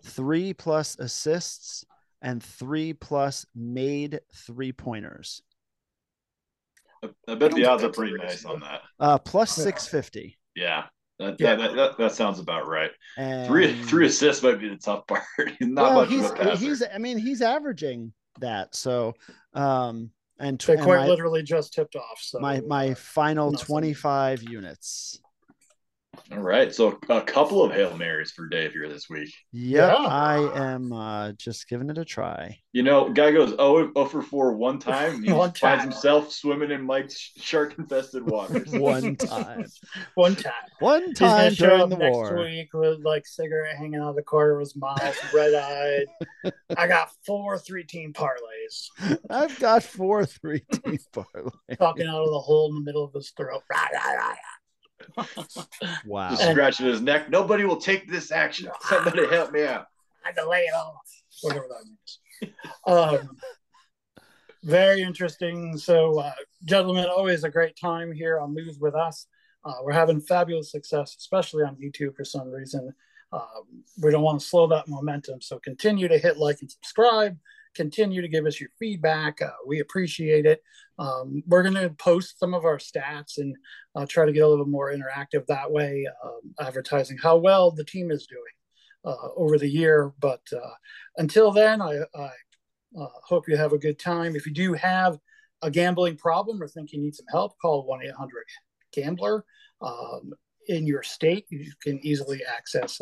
three 0.05 0.55
plus 0.55 0.99
assists, 0.99 1.85
and 2.23 2.43
three 2.43 2.93
plus 2.93 3.47
made 3.55 4.21
three 4.35 4.73
pointers. 4.73 5.43
I 7.29 7.35
bet 7.35 7.53
the 7.53 7.65
odds 7.67 7.83
are 7.83 7.91
pretty 7.91 8.15
nice 8.15 8.45
on 8.45 8.61
that. 8.61 8.83
Uh, 8.99 9.19
plus 9.19 9.53
six 9.53 9.87
fifty. 9.87 10.39
Yeah. 10.55 10.85
That, 11.19 11.37
yeah. 11.39 11.55
That, 11.55 11.75
that, 11.77 11.99
that, 11.99 12.13
sounds 12.13 12.39
about 12.39 12.67
right. 12.67 12.91
And, 13.19 13.47
three 13.47 13.75
three 13.83 14.07
assists 14.07 14.43
might 14.43 14.59
be 14.59 14.69
the 14.69 14.77
tough 14.77 15.07
part. 15.09 15.23
Not 15.61 15.83
well, 15.83 15.95
much 16.01 16.09
he's, 16.09 16.25
of 16.25 16.31
a 16.33 16.35
passer. 16.35 16.65
He's 16.65 16.83
I 16.95 16.99
mean 16.99 17.19
he's 17.19 17.43
averaging 17.43 18.13
that. 18.41 18.75
So 18.75 19.15
um 19.55 20.11
and 20.39 20.59
they 20.59 20.77
quite 20.79 21.01
and 21.01 21.09
literally 21.09 21.43
just 21.43 21.75
tipped 21.75 21.97
off. 21.97 22.21
So 22.21 22.41
my 22.41 22.61
my 22.63 22.95
final 22.95 23.53
twenty 23.53 23.93
five 23.93 24.43
units. 24.43 25.21
All 26.33 26.38
right. 26.38 26.73
So 26.73 26.97
a 27.09 27.21
couple 27.23 27.64
of 27.64 27.73
Hail 27.73 27.97
Marys 27.97 28.31
for 28.31 28.47
Dave 28.47 28.73
here 28.73 28.88
this 28.88 29.11
week. 29.11 29.35
Yep, 29.53 29.97
yeah. 29.99 30.07
I 30.07 30.73
am 30.75 30.93
uh, 30.93 31.33
just 31.33 31.69
giving 31.69 31.90
it 31.90 31.99
a 31.99 32.05
try. 32.05 32.61
You 32.73 32.85
know, 32.85 33.11
guy 33.11 33.33
goes 33.33 33.51
0, 33.51 33.93
0 33.93 34.05
for 34.07 34.23
4 34.23 34.53
one 34.53 34.79
time. 34.79 35.25
He 35.25 35.33
one 35.33 35.53
finds 35.53 35.83
himself 35.83 36.31
swimming 36.31 36.71
in 36.71 36.83
Mike's 36.83 37.33
shark 37.37 37.77
infested 37.79 38.25
waters. 38.25 38.69
one 38.71 39.16
time. 39.16 39.66
one 40.14 40.37
time. 40.37 40.53
One 40.79 41.14
time 41.14 41.53
during 41.55 41.88
the 41.88 41.97
next 41.97 42.14
war. 42.14 42.37
week 42.38 42.69
with 42.75 43.01
like 43.01 43.27
cigarette 43.27 43.77
hanging 43.77 44.01
out 44.01 44.11
of 44.11 44.16
the 44.16 44.23
corner 44.23 44.55
of 44.55 44.61
his 44.61 44.77
mouth, 44.77 45.35
red 45.35 45.55
eyed. 45.55 46.53
I 46.77 46.87
got 46.87 47.11
four 47.27 47.59
three 47.59 47.85
team 47.85 48.12
parlays. 48.12 49.19
I've 49.29 49.59
got 49.59 49.83
four 49.83 50.27
three 50.27 50.61
team 50.61 50.99
parlays. 51.12 51.51
Talking 51.77 52.07
out 52.07 52.23
of 52.23 52.31
the 52.31 52.38
hole 52.38 52.69
in 52.69 52.77
the 52.77 52.85
middle 52.85 53.05
of 53.05 53.12
his 53.14 53.33
throat. 53.37 53.62
Rah, 53.69 53.88
rah, 53.93 54.12
rah, 54.12 54.35
wow. 56.07 56.31
Just 56.31 56.51
scratching 56.51 56.87
his 56.87 57.01
neck. 57.01 57.31
Nobody 57.31 57.64
will 57.64 57.77
take 57.77 58.11
this 58.11 58.33
action. 58.33 58.68
Somebody 58.83 59.27
help 59.27 59.53
me 59.53 59.64
out. 59.64 59.87
I 60.25 60.33
delay 60.33 60.61
it 60.62 60.75
all. 60.75 61.01
Whatever 61.42 61.66
that 61.68 61.85
means. 61.87 62.55
Um, 62.87 63.37
very 64.62 65.03
interesting. 65.03 65.77
So, 65.79 66.20
uh, 66.20 66.33
gentlemen, 66.64 67.07
always 67.07 67.44
a 67.44 67.51
great 67.51 67.77
time 67.77 68.12
here 68.12 68.38
on 68.38 68.55
Lose 68.55 68.79
with 68.79 68.94
Us. 68.94 69.27
Uh, 69.64 69.75
we're 69.83 69.92
having 69.92 70.20
fabulous 70.20 70.70
success, 70.70 71.16
especially 71.18 71.64
on 71.64 71.77
YouTube 71.77 72.16
for 72.16 72.25
some 72.25 72.51
reason. 72.51 72.92
Um, 73.33 73.85
we 74.03 74.11
don't 74.11 74.23
want 74.23 74.40
to 74.40 74.47
slow 74.47 74.66
that 74.69 74.88
momentum. 74.88 75.40
So, 75.40 75.59
continue 75.59 76.09
to 76.09 76.19
hit 76.19 76.37
like 76.37 76.61
and 76.61 76.71
subscribe 76.71 77.37
continue 77.75 78.23
to 78.23 78.29
give 78.29 78.47
us 78.47 78.61
your 78.61 78.71
feedback. 78.79 79.40
Uh, 79.43 79.51
we 79.66 79.81
appreciate 79.81 80.47
it. 80.47 80.62
Um, 80.99 81.43
we're 81.47 81.62
going 81.62 81.75
to 81.75 81.90
post 81.90 82.38
some 82.38 82.55
of 82.55 82.64
our 82.64 82.79
stats 82.79 83.38
and 83.38 83.57
uh, 83.95 84.07
try 84.09 84.27
to 84.27 84.33
get 84.33 84.45
a 84.45 84.49
little 84.49 84.66
more 84.66 84.93
interactive 84.93 85.47
that 85.47 85.71
way, 85.71 86.07
um, 86.25 86.55
advertising 86.61 87.19
how 87.19 87.37
well 87.37 87.71
the 87.71 87.85
team 87.85 88.11
is 88.11 88.27
doing 88.27 88.43
uh, 89.05 89.29
over 89.37 89.59
the 89.59 89.69
year. 89.69 90.12
But 90.21 90.43
uh, 90.53 90.75
until 91.16 91.53
then, 91.53 91.81
I, 91.81 92.01
I 92.14 92.31
uh, 93.01 93.09
hope 93.25 93.49
you 93.49 93.57
have 93.57 93.73
a 93.73 93.79
good 93.79 93.99
time. 93.99 94.37
If 94.37 94.47
you 94.47 94.53
do 94.53 94.75
have 94.75 95.19
a 95.62 95.71
gambling 95.71 96.16
problem 96.16 96.62
or 96.62 96.69
think 96.69 96.93
you 96.93 97.01
need 97.01 97.14
some 97.14 97.27
help, 97.31 97.59
call 97.61 97.87
1 97.87 98.05
800 98.05 98.45
Gambler. 98.93 99.45
Um, 99.81 100.33
in 100.70 100.87
your 100.87 101.02
state, 101.02 101.46
you 101.50 101.72
can 101.83 101.98
easily 102.04 102.40
access 102.56 103.00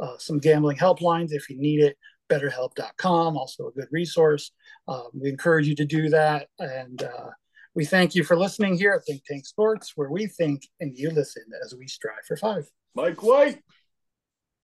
uh, 0.00 0.16
some 0.18 0.38
gambling 0.38 0.76
helplines 0.76 1.32
if 1.32 1.50
you 1.50 1.58
need 1.58 1.80
it 1.80 1.96
betterhelp.com, 2.28 3.36
also 3.36 3.68
a 3.68 3.72
good 3.72 3.88
resource. 3.90 4.52
Um, 4.86 5.08
we 5.14 5.28
encourage 5.28 5.66
you 5.66 5.74
to 5.76 5.84
do 5.84 6.08
that. 6.10 6.48
And 6.58 7.02
uh, 7.02 7.30
we 7.74 7.84
thank 7.84 8.14
you 8.14 8.24
for 8.24 8.36
listening 8.36 8.76
here 8.76 8.92
at 8.92 9.04
Think 9.04 9.24
Tank 9.24 9.46
Sports, 9.46 9.92
where 9.96 10.10
we 10.10 10.26
think 10.26 10.68
and 10.80 10.96
you 10.96 11.10
listen 11.10 11.44
as 11.64 11.74
we 11.74 11.86
strive 11.86 12.24
for 12.26 12.36
five. 12.36 12.68
Mike 12.94 13.22
White. 13.22 13.62